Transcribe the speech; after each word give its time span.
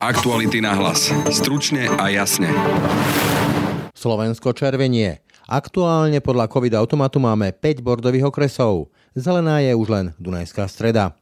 Aktuality 0.00 0.64
na 0.64 0.72
hlas. 0.72 1.12
Stručne 1.28 1.84
a 2.00 2.08
jasne. 2.08 2.48
Slovensko 3.92 4.56
červenie. 4.56 5.20
Aktuálne 5.44 6.24
podľa 6.24 6.48
COVID 6.48 6.72
automatu 6.72 7.20
máme 7.20 7.52
5 7.52 7.84
bordových 7.84 8.32
okresov. 8.32 8.88
Zelená 9.12 9.60
je 9.60 9.76
už 9.76 9.92
len 9.92 10.06
Dunajská 10.16 10.64
streda. 10.72 11.12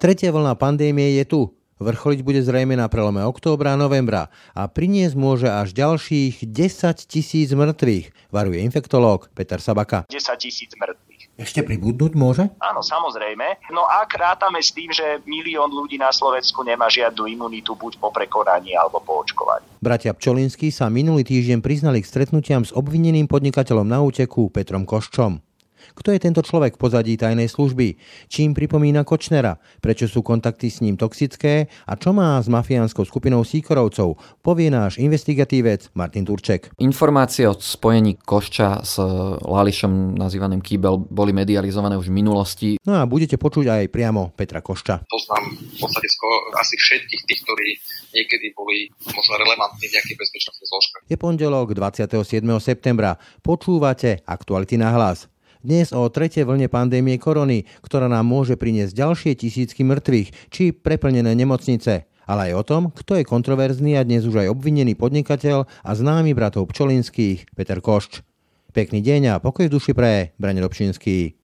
Tretia 0.00 0.32
vlna 0.32 0.56
pandémie 0.56 1.12
je 1.20 1.28
tu. 1.28 1.40
Vrcholiť 1.76 2.24
bude 2.24 2.40
zrejme 2.40 2.72
na 2.72 2.88
prelome 2.88 3.20
októbra 3.20 3.76
a 3.76 3.80
novembra 3.80 4.32
a 4.56 4.64
priniesť 4.64 5.12
môže 5.12 5.52
až 5.52 5.76
ďalších 5.76 6.48
10 6.48 7.04
tisíc 7.04 7.52
mŕtvych, 7.52 8.32
varuje 8.32 8.64
infektológ 8.64 9.28
Peter 9.36 9.60
Sabaka. 9.60 10.08
10 10.08 10.40
tisíc 10.40 10.72
mŕtvych 10.72 11.11
ešte 11.40 11.64
pribudnúť 11.64 12.12
môže? 12.12 12.44
Áno, 12.60 12.84
samozrejme. 12.84 13.72
No 13.72 13.88
ak 13.88 14.14
rátame 14.14 14.60
s 14.60 14.70
tým, 14.76 14.92
že 14.92 15.24
milión 15.24 15.72
ľudí 15.72 15.96
na 15.96 16.12
Slovensku 16.12 16.60
nemá 16.62 16.92
žiadnu 16.92 17.24
imunitu 17.24 17.72
buď 17.72 17.96
po 17.96 18.12
prekonaní 18.12 18.76
alebo 18.76 19.00
po 19.00 19.24
očkovaní. 19.24 19.64
Bratia 19.82 20.12
Pčolinskí 20.12 20.70
sa 20.70 20.92
minulý 20.92 21.26
týždeň 21.26 21.58
priznali 21.64 22.04
k 22.04 22.08
stretnutiam 22.08 22.62
s 22.62 22.70
obvineným 22.70 23.26
podnikateľom 23.26 23.88
na 23.88 24.04
úteku 24.04 24.52
Petrom 24.52 24.84
Koščom. 24.86 25.51
Kto 25.92 26.12
je 26.12 26.20
tento 26.20 26.40
človek 26.40 26.76
v 26.76 26.82
pozadí 26.82 27.14
tajnej 27.16 27.48
služby? 27.48 27.96
Čím 28.28 28.56
pripomína 28.56 29.04
Kočnera? 29.04 29.60
Prečo 29.80 30.08
sú 30.08 30.24
kontakty 30.24 30.72
s 30.72 30.80
ním 30.80 30.96
toxické? 30.96 31.68
A 31.88 31.96
čo 31.96 32.16
má 32.16 32.40
s 32.40 32.48
mafiánskou 32.48 33.04
skupinou 33.04 33.44
Síkorovcov? 33.44 34.16
Povie 34.40 34.72
náš 34.72 34.96
investigatívec 34.98 35.92
Martin 35.92 36.24
Turček. 36.24 36.72
Informácie 36.80 37.44
o 37.48 37.56
spojení 37.56 38.20
Košča 38.20 38.84
s 38.84 38.98
Lališom 39.42 40.16
nazývaným 40.16 40.60
Kýbel 40.60 41.08
boli 41.08 41.32
medializované 41.36 41.96
už 41.96 42.08
v 42.08 42.16
minulosti. 42.16 42.70
No 42.84 42.98
a 42.98 43.08
budete 43.08 43.40
počuť 43.40 43.66
aj 43.68 43.82
priamo 43.92 44.32
Petra 44.32 44.60
Košča. 44.60 45.04
Poznám 45.08 45.44
v 45.56 45.78
podstate 45.80 46.08
skoro 46.12 46.36
asi 46.56 46.76
všetkých 46.76 47.22
tých, 47.24 47.40
ktorí 47.44 47.68
niekedy 48.12 48.52
boli 48.52 48.92
možno 49.08 49.40
relevantní 49.40 49.88
v 49.88 49.92
nejakých 49.96 50.18
bezpečnostných 50.20 50.68
zložkách. 50.68 51.02
Je 51.08 51.16
pondelok 51.16 51.72
27. 51.72 52.44
septembra. 52.60 53.16
Počúvate 53.40 54.20
aktuality 54.28 54.76
na 54.76 54.92
hlas. 54.92 55.31
Dnes 55.62 55.94
o 55.94 56.02
tretej 56.10 56.42
vlne 56.42 56.66
pandémie 56.66 57.22
korony, 57.22 57.70
ktorá 57.86 58.10
nám 58.10 58.26
môže 58.26 58.58
priniesť 58.58 58.98
ďalšie 58.98 59.38
tisícky 59.38 59.86
mŕtvych 59.86 60.50
či 60.50 60.74
preplnené 60.74 61.38
nemocnice. 61.38 62.10
Ale 62.26 62.50
aj 62.50 62.52
o 62.58 62.62
tom, 62.66 62.82
kto 62.90 63.22
je 63.22 63.22
kontroverzný 63.22 63.94
a 63.94 64.02
dnes 64.02 64.26
už 64.26 64.42
aj 64.42 64.58
obvinený 64.58 64.98
podnikateľ 64.98 65.70
a 65.86 65.90
známy 65.94 66.34
bratov 66.34 66.66
Pčolinských 66.66 67.54
Peter 67.54 67.78
Košč. 67.78 68.26
Pekný 68.74 69.06
deň 69.06 69.22
a 69.30 69.34
pokoj 69.38 69.70
v 69.70 69.74
duši 69.78 69.94
pre 69.94 70.34
Brane 70.34 70.58
Dobšinský. 70.58 71.38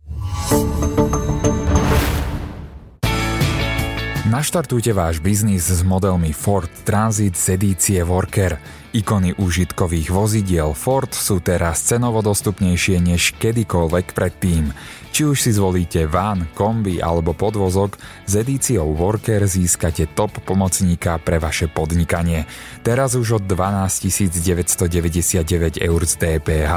Naštartujte 4.27 4.91
váš 4.99 5.23
biznis 5.23 5.71
s 5.71 5.87
modelmi 5.87 6.35
Ford 6.35 6.71
Transit 6.83 7.39
z 7.39 7.55
edície 7.55 8.03
Worker. 8.03 8.59
Ikony 8.97 9.36
užitkových 9.36 10.08
vozidiel 10.08 10.72
Ford 10.72 11.12
sú 11.12 11.44
teraz 11.44 11.84
cenovo 11.84 12.25
dostupnejšie 12.25 12.97
než 13.05 13.36
kedykoľvek 13.36 14.17
predtým. 14.17 14.72
Či 15.12 15.22
už 15.28 15.36
si 15.44 15.50
zvolíte 15.53 16.08
van, 16.08 16.48
kombi 16.56 16.97
alebo 16.97 17.36
podvozok, 17.36 18.00
s 18.25 18.33
edíciou 18.33 18.97
Worker 18.97 19.44
získate 19.44 20.09
top 20.16 20.41
pomocníka 20.44 21.20
pre 21.20 21.36
vaše 21.36 21.69
podnikanie. 21.69 22.48
Teraz 22.81 23.12
už 23.12 23.41
od 23.41 23.44
12 23.44 24.33
999 24.33 25.84
eur 25.84 26.00
z 26.09 26.14
DPH. 26.16 26.72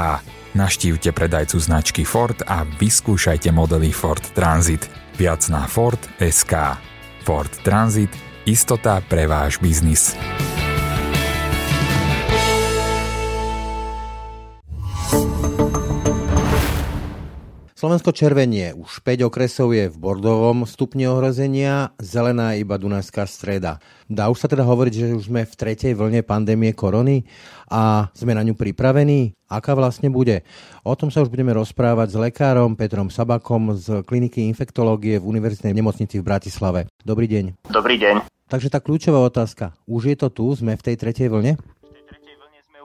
Naštívte 0.52 1.16
predajcu 1.16 1.56
značky 1.56 2.04
Ford 2.04 2.36
a 2.44 2.68
vyskúšajte 2.68 3.48
modely 3.52 3.88
Ford 3.88 4.24
Transit. 4.36 4.84
Viac 5.16 5.48
na 5.48 5.64
Ford 5.64 6.00
SK. 6.20 6.76
Ford 7.24 7.52
Transit– 7.64 8.12
istota 8.44 8.98
pre 9.06 9.30
váš 9.30 9.62
biznis. 9.62 10.18
Slovensko 17.82 18.14
červenie, 18.14 18.78
už 18.78 19.02
5 19.02 19.26
okresov 19.26 19.74
je 19.74 19.90
v 19.90 19.96
bordovom 19.98 20.62
stupni 20.70 21.02
ohrozenia, 21.10 21.90
zelená 21.98 22.54
iba 22.54 22.78
Dunajská 22.78 23.26
streda. 23.26 23.82
Dá 24.06 24.30
už 24.30 24.38
sa 24.38 24.46
teda 24.46 24.62
hovoriť, 24.62 24.92
že 24.94 25.18
už 25.18 25.26
sme 25.26 25.42
v 25.42 25.50
tretej 25.50 25.98
vlne 25.98 26.22
pandémie 26.22 26.70
korony 26.78 27.26
a 27.66 28.06
sme 28.14 28.38
na 28.38 28.46
ňu 28.46 28.54
pripravení? 28.54 29.34
Aká 29.50 29.74
vlastne 29.74 30.14
bude? 30.14 30.46
O 30.86 30.94
tom 30.94 31.10
sa 31.10 31.26
už 31.26 31.28
budeme 31.34 31.50
rozprávať 31.58 32.14
s 32.14 32.22
lekárom 32.22 32.78
Petrom 32.78 33.10
Sabakom 33.10 33.74
z 33.74 34.06
kliniky 34.06 34.46
infektológie 34.46 35.18
v 35.18 35.26
Univerzitnej 35.34 35.74
nemocnici 35.74 36.22
v 36.22 36.26
Bratislave. 36.30 36.86
Dobrý 37.02 37.26
deň. 37.26 37.66
Dobrý 37.66 37.98
deň. 37.98 38.30
Takže 38.46 38.70
tá 38.70 38.78
kľúčová 38.78 39.26
otázka. 39.26 39.74
Už 39.90 40.06
je 40.06 40.14
to 40.14 40.30
tu? 40.30 40.46
Sme 40.54 40.78
v 40.78 40.86
tej 40.86 41.02
tretej 41.02 41.26
vlne? 41.26 41.58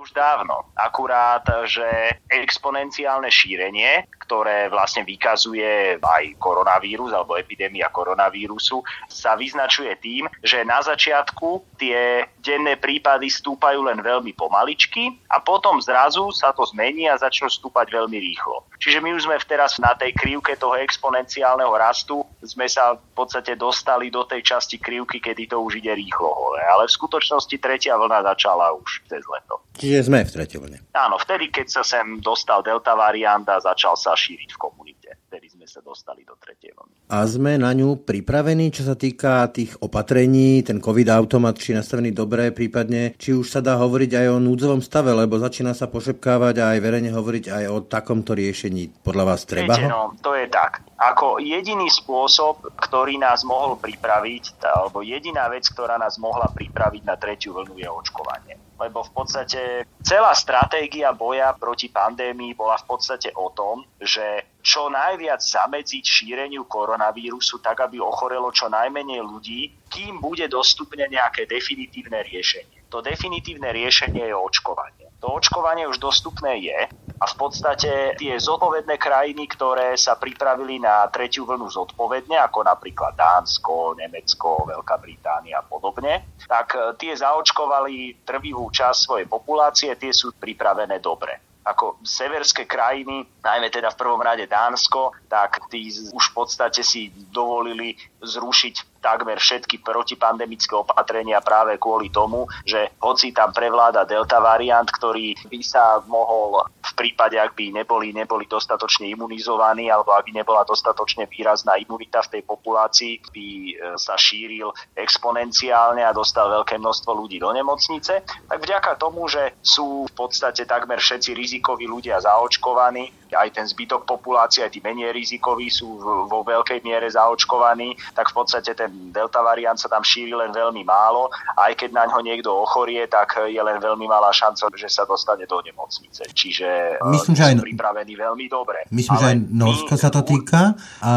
Už 0.08 0.16
dávno. 0.16 0.72
Akurát, 0.80 1.44
že 1.68 1.84
exponenciálne 2.32 3.28
šírenie, 3.28 4.08
ktoré 4.24 4.72
vlastne 4.72 5.04
vykazuje 5.04 6.00
aj 6.00 6.24
koronavírus 6.40 7.12
alebo 7.12 7.36
epidémia 7.36 7.92
koronavírusu, 7.92 8.80
sa 9.12 9.36
vyznačuje 9.36 9.92
tým, 10.00 10.24
že 10.40 10.64
na 10.64 10.80
začiatku 10.80 11.76
tie 11.76 12.24
denné 12.40 12.80
prípady 12.80 13.28
stúpajú 13.28 13.84
len 13.84 14.00
veľmi 14.00 14.32
pomaličky 14.36 15.12
a 15.28 15.44
potom 15.44 15.84
zrazu 15.84 16.32
sa 16.32 16.56
to 16.56 16.64
zmení 16.64 17.12
a 17.12 17.20
začnú 17.20 17.52
stúpať 17.52 17.92
veľmi 17.92 18.16
rýchlo. 18.16 18.64
Čiže 18.78 19.04
my 19.04 19.10
už 19.18 19.28
sme 19.28 19.36
teraz 19.44 19.82
na 19.82 19.98
tej 19.98 20.14
krivke 20.14 20.54
toho 20.56 20.78
exponenciálneho 20.80 21.74
rastu, 21.74 22.22
sme 22.46 22.70
sa 22.70 22.96
v 22.96 23.12
podstate 23.18 23.58
dostali 23.58 24.14
do 24.14 24.24
tej 24.24 24.46
časti 24.46 24.78
krivky, 24.78 25.18
kedy 25.18 25.50
to 25.50 25.58
už 25.60 25.82
ide 25.82 25.92
rýchlo 25.98 26.30
hore. 26.30 26.62
Ale 26.62 26.86
v 26.86 26.96
skutočnosti 26.96 27.58
tretia 27.58 27.98
vlna 27.98 28.22
začala 28.36 28.72
už 28.78 29.02
cez 29.10 29.26
leto. 29.26 29.58
Čiže 29.78 29.97
sme 30.04 30.26
v 30.26 30.34
tretej 30.34 30.60
vlne. 30.60 30.80
Áno, 30.94 31.16
vtedy, 31.22 31.50
keď 31.54 31.68
sa 31.80 31.84
sem 31.86 32.20
dostal 32.20 32.66
delta 32.66 32.98
variant 32.98 33.46
a 33.50 33.62
začal 33.62 33.96
sa 33.96 34.18
šíriť 34.18 34.50
v 34.54 34.60
komunite. 34.60 35.10
Vtedy 35.28 35.52
sme 35.52 35.68
sa 35.68 35.84
dostali 35.84 36.24
do 36.24 36.36
tretej 36.40 36.72
vlny. 36.72 37.12
A 37.12 37.24
sme 37.28 37.56
na 37.56 37.72
ňu 37.72 38.04
pripravení, 38.04 38.72
čo 38.72 38.84
sa 38.84 38.96
týka 38.96 39.48
tých 39.52 39.76
opatrení, 39.80 40.64
ten 40.64 40.80
COVID 40.80 41.08
automat, 41.12 41.60
či 41.60 41.76
nastavený 41.76 42.12
dobre, 42.12 42.52
prípadne, 42.52 43.16
či 43.16 43.36
už 43.36 43.48
sa 43.48 43.60
dá 43.64 43.80
hovoriť 43.80 44.12
aj 44.24 44.28
o 44.32 44.38
núdzovom 44.44 44.84
stave, 44.84 45.16
lebo 45.16 45.40
začína 45.40 45.72
sa 45.72 45.88
pošepkávať 45.88 46.56
a 46.60 46.66
aj 46.76 46.80
verejne 46.84 47.12
hovoriť 47.16 47.46
aj 47.48 47.64
o 47.72 47.78
takomto 47.84 48.36
riešení. 48.36 49.04
Podľa 49.04 49.24
vás 49.24 49.48
treba 49.48 49.76
Viete, 49.76 49.88
ho? 49.88 49.92
no, 49.92 50.02
to 50.20 50.36
je 50.36 50.48
tak. 50.52 50.84
Ako 50.98 51.40
jediný 51.40 51.88
spôsob, 51.88 52.74
ktorý 52.76 53.16
nás 53.16 53.48
mohol 53.48 53.80
pripraviť, 53.80 54.60
alebo 54.64 55.00
jediná 55.00 55.48
vec, 55.48 55.64
ktorá 55.70 55.96
nás 55.96 56.20
mohla 56.20 56.52
pripraviť 56.52 57.04
na 57.08 57.16
tretiu 57.16 57.56
vlnu 57.56 57.80
je 57.80 57.88
očkovanie 57.88 58.67
lebo 58.78 59.04
v 59.04 59.12
podstate 59.12 59.62
celá 60.06 60.32
stratégia 60.38 61.12
boja 61.12 61.52
proti 61.58 61.90
pandémii 61.90 62.54
bola 62.54 62.78
v 62.78 62.86
podstate 62.86 63.34
o 63.34 63.50
tom, 63.52 63.84
že 63.98 64.58
čo 64.62 64.88
najviac 64.94 65.42
zamedziť 65.42 66.04
šíreniu 66.06 66.70
koronavírusu 66.70 67.60
tak, 67.60 67.82
aby 67.84 67.98
ochorelo 68.00 68.54
čo 68.54 68.70
najmenej 68.70 69.22
ľudí, 69.26 69.62
kým 69.90 70.22
bude 70.22 70.46
dostupné 70.48 71.10
nejaké 71.10 71.50
definitívne 71.50 72.22
riešenie. 72.22 72.88
To 72.94 73.02
definitívne 73.04 73.74
riešenie 73.74 74.30
je 74.30 74.36
očkovanie. 74.36 75.07
To 75.20 75.34
očkovanie 75.34 75.90
už 75.90 75.98
dostupné 75.98 76.62
je 76.62 76.80
a 77.18 77.26
v 77.26 77.36
podstate 77.36 78.14
tie 78.22 78.38
zodpovedné 78.38 79.02
krajiny, 79.02 79.50
ktoré 79.50 79.98
sa 79.98 80.14
pripravili 80.14 80.78
na 80.78 81.10
tretiu 81.10 81.50
vlnu 81.50 81.66
zodpovedne, 81.66 82.38
ako 82.38 82.62
napríklad 82.62 83.18
Dánsko, 83.18 83.98
Nemecko, 83.98 84.70
Veľká 84.70 85.02
Británia 85.02 85.58
a 85.58 85.66
podobne, 85.66 86.38
tak 86.46 86.78
tie 87.02 87.18
zaočkovali 87.18 88.22
trvivú 88.22 88.70
časť 88.70 89.00
svojej 89.02 89.26
populácie, 89.26 89.90
tie 89.98 90.14
sú 90.14 90.38
pripravené 90.38 91.02
dobre. 91.02 91.42
Ako 91.68 92.00
severské 92.06 92.64
krajiny, 92.64 93.28
najmä 93.44 93.68
teda 93.74 93.92
v 93.92 94.00
prvom 94.00 94.22
rade 94.22 94.46
Dánsko, 94.48 95.18
tak 95.28 95.68
tí 95.68 95.90
už 96.14 96.32
v 96.32 96.36
podstate 96.38 96.86
si 96.86 97.12
dovolili 97.34 97.98
zrušiť 98.24 98.97
takmer 99.00 99.38
všetky 99.40 99.82
protipandemické 99.82 100.74
opatrenia 100.76 101.40
práve 101.42 101.78
kvôli 101.80 102.10
tomu, 102.10 102.50
že 102.66 102.94
hoci 103.00 103.32
tam 103.32 103.54
prevláda 103.54 104.04
delta 104.04 104.42
variant, 104.42 104.88
ktorý 104.88 105.38
by 105.48 105.60
sa 105.64 106.02
mohol 106.06 106.66
v 106.82 106.92
prípade, 106.96 107.38
ak 107.38 107.54
by 107.54 107.72
neboli, 107.84 108.12
neboli 108.12 108.50
dostatočne 108.50 109.08
imunizovaní 109.12 109.92
alebo 109.92 110.16
ak 110.16 110.26
by 110.28 110.32
nebola 110.42 110.64
dostatočne 110.64 111.28
výrazná 111.30 111.78
imunita 111.78 112.24
v 112.26 112.40
tej 112.40 112.42
populácii, 112.48 113.14
by 113.32 113.48
e, 113.48 113.72
sa 114.00 114.16
šíril 114.16 114.72
exponenciálne 114.96 116.02
a 116.02 116.16
dostal 116.16 116.50
veľké 116.50 116.80
množstvo 116.80 117.12
ľudí 117.14 117.38
do 117.38 117.52
nemocnice, 117.54 118.24
tak 118.24 118.60
vďaka 118.60 118.98
tomu, 118.98 119.28
že 119.28 119.56
sú 119.62 120.08
v 120.08 120.14
podstate 120.16 120.66
takmer 120.66 120.98
všetci 120.98 121.36
rizikoví 121.36 121.86
ľudia 121.86 122.18
zaočkovaní, 122.24 123.27
aj 123.34 123.50
ten 123.52 123.66
zbytok 123.68 124.08
populácie, 124.08 124.64
aj 124.64 124.72
tí 124.72 124.80
menej 124.80 125.12
rizikoví 125.12 125.68
sú 125.68 126.00
vo 126.28 126.42
veľkej 126.46 126.84
miere 126.84 127.10
zaočkovaní, 127.12 127.96
tak 128.14 128.32
v 128.32 128.36
podstate 128.38 128.72
ten 128.78 129.12
delta 129.12 129.42
variant 129.42 129.80
sa 129.80 129.90
tam 129.90 130.06
šíri 130.06 130.36
len 130.36 130.54
veľmi 130.54 130.84
málo. 130.86 131.32
Aj 131.58 131.72
keď 131.74 131.90
na 131.96 132.04
ňo 132.08 132.20
niekto 132.22 132.50
ochorie, 132.54 133.08
tak 133.10 133.40
je 133.48 133.60
len 133.60 133.82
veľmi 133.82 134.06
malá 134.06 134.30
šanca, 134.32 134.70
že 134.76 134.88
sa 134.88 135.04
dostane 135.04 135.50
do 135.50 135.58
nemocnice. 135.60 136.28
Čiže 136.32 137.02
e, 137.02 137.12
Myslím, 137.12 137.34
že 137.34 137.44
aj, 137.50 137.56
pripravení 137.64 138.14
veľmi 138.14 138.46
dobre. 138.48 138.86
Myslím, 138.94 139.18
Ale 139.18 139.22
že 139.22 139.28
aj 139.28 139.38
Norsko 139.50 139.94
my, 139.98 140.02
sa 140.02 140.10
to 140.14 140.22
týka. 140.22 140.62
A 141.02 141.12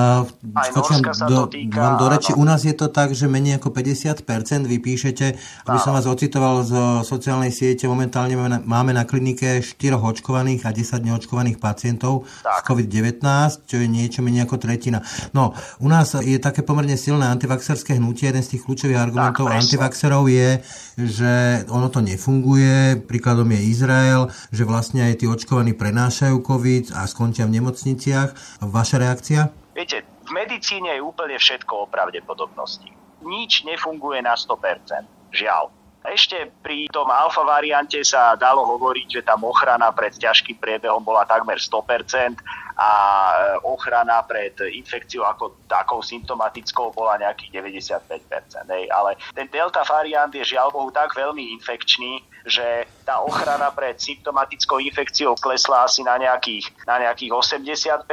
aj 0.56 0.68
Norska 0.72 1.12
sa 1.12 1.26
do, 1.28 1.44
to 1.44 1.52
týka. 1.52 1.78
Vám 1.78 1.94
do 2.00 2.06
reči, 2.08 2.30
u 2.32 2.44
nás 2.46 2.64
je 2.64 2.72
to 2.72 2.88
tak, 2.88 3.12
že 3.12 3.28
menej 3.28 3.60
ako 3.60 3.68
50% 3.74 4.24
vy 4.64 4.76
píšete, 4.80 5.26
aby 5.68 5.78
som 5.78 5.92
vás 5.92 6.08
ocitoval 6.08 6.64
zo 6.64 7.04
sociálnej 7.04 7.52
siete, 7.52 7.84
momentálne 7.84 8.34
máme 8.64 8.96
na 8.96 9.04
klinike 9.04 9.60
4 9.60 10.00
očkovaných 10.00 10.64
a 10.64 10.70
10 10.72 11.04
neočkovaných 11.04 11.60
pacientov 11.60 11.99
tak. 12.40 12.60
s 12.60 12.60
COVID-19, 12.64 13.20
čo 13.68 13.76
je 13.76 13.86
niečo 13.86 14.24
menej 14.24 14.48
ako 14.48 14.56
tretina. 14.56 15.04
No, 15.36 15.52
u 15.78 15.88
nás 15.92 16.16
je 16.16 16.40
také 16.40 16.64
pomerne 16.64 16.96
silné 16.96 17.28
antivaxerské 17.28 18.00
hnutie. 18.00 18.32
Jeden 18.32 18.40
z 18.40 18.56
tých 18.56 18.64
kľúčových 18.64 18.96
argumentov 18.96 19.52
tak, 19.52 19.60
antivaxerov 19.60 20.24
je, 20.32 20.64
že 20.96 21.64
ono 21.68 21.92
to 21.92 22.00
nefunguje. 22.00 23.00
Príkladom 23.04 23.48
je 23.52 23.60
Izrael, 23.68 24.22
že 24.54 24.64
vlastne 24.64 25.04
aj 25.04 25.22
tí 25.22 25.26
očkovaní 25.28 25.76
prenášajú 25.76 26.40
COVID 26.40 26.96
a 26.96 27.04
skončia 27.04 27.44
v 27.44 27.60
nemocniciach. 27.60 28.62
Vaša 28.64 28.96
reakcia? 29.02 29.52
Viete, 29.74 30.04
v 30.26 30.30
medicíne 30.30 30.94
je 30.94 31.02
úplne 31.02 31.34
všetko 31.34 31.72
o 31.74 31.90
pravdepodobnosti. 31.90 32.90
Nič 33.26 33.66
nefunguje 33.66 34.22
na 34.22 34.38
100%. 34.38 35.34
Žiaľ. 35.34 35.79
Ešte 36.00 36.48
pri 36.64 36.88
tom 36.88 37.12
alfa 37.12 37.44
variante 37.44 38.00
sa 38.00 38.32
dalo 38.32 38.64
hovoriť, 38.64 39.20
že 39.20 39.22
tam 39.22 39.44
ochrana 39.44 39.92
pred 39.92 40.16
ťažkým 40.16 40.56
priebehom 40.56 41.04
bola 41.04 41.28
takmer 41.28 41.60
100% 41.60 42.40
a 42.80 42.90
e, 42.96 43.40
ochrana 43.68 44.24
pred 44.24 44.56
infekciou 44.56 45.28
ako 45.28 45.60
takou 45.68 46.00
symptomatickou 46.00 46.96
bola 46.96 47.20
nejakých 47.20 47.52
95%. 47.52 48.72
Hej. 48.72 48.88
Ale 48.88 49.20
ten 49.36 49.44
delta 49.52 49.84
variant 49.84 50.32
je 50.32 50.40
žiaľ 50.40 50.72
Bohu 50.72 50.88
tak 50.88 51.12
veľmi 51.12 51.52
infekčný, 51.60 52.24
že 52.48 52.88
tá 53.04 53.20
ochrana 53.20 53.68
pred 53.68 54.00
symptomatickou 54.00 54.80
infekciou 54.80 55.36
klesla 55.36 55.84
asi 55.84 56.00
na 56.00 56.16
nejakých, 56.16 56.72
na 56.88 56.96
nejakých 56.96 57.36
80% 57.36 58.08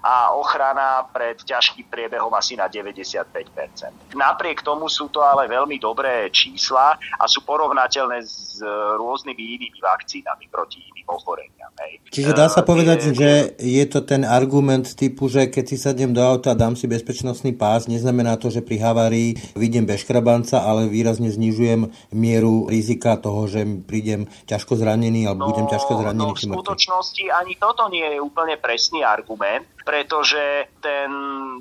a 0.00 0.32
ochrana 0.32 1.04
pred 1.12 1.36
ťažkým 1.40 1.88
priebehom 1.92 2.32
asi 2.32 2.56
na 2.56 2.72
95%. 2.72 4.16
Napriek 4.16 4.64
tomu 4.64 4.88
sú 4.88 5.12
to 5.12 5.20
ale 5.20 5.44
veľmi 5.46 5.76
dobré 5.76 6.32
čísla 6.32 6.96
a 6.96 7.24
sú 7.28 7.44
porovnateľné 7.44 8.18
s 8.24 8.64
rôznymi 8.96 9.44
inými 9.60 9.80
vakcínami 9.80 10.48
proti 10.48 10.80
iným 10.80 11.08
ochoreniam. 11.12 11.60
Čiže 12.10 12.34
dá 12.34 12.50
sa 12.50 12.66
povedať, 12.66 13.10
je, 13.10 13.12
že 13.14 13.30
je 13.56 13.84
to 13.86 14.02
ten 14.02 14.26
argument 14.26 14.82
typu, 14.98 15.30
že 15.30 15.46
keď 15.46 15.64
si 15.64 15.76
sadnem 15.78 16.10
do 16.10 16.18
auta 16.18 16.52
a 16.52 16.58
dám 16.58 16.74
si 16.74 16.90
bezpečnostný 16.90 17.54
pás, 17.54 17.86
neznamená 17.86 18.34
to, 18.34 18.50
že 18.50 18.66
pri 18.66 18.82
havárii 18.82 19.38
vidím 19.54 19.86
bez 19.86 20.02
škrabanca, 20.02 20.66
ale 20.66 20.90
výrazne 20.90 21.30
znižujem 21.30 21.86
mieru 22.10 22.66
rizika 22.66 23.14
toho, 23.14 23.46
že 23.46 23.62
prídem 23.86 24.26
ťažko 24.50 24.74
zranený 24.74 25.30
alebo 25.30 25.46
no, 25.46 25.48
budem 25.54 25.66
ťažko 25.70 25.92
zranený. 26.02 26.18
No 26.18 26.34
v 26.34 26.44
skutočnosti 26.50 27.24
ani 27.30 27.54
toto 27.56 27.86
nie 27.88 28.04
je 28.04 28.18
úplne 28.18 28.58
presný 28.58 29.06
argument, 29.06 29.64
pretože 29.90 30.70
ten 30.78 31.10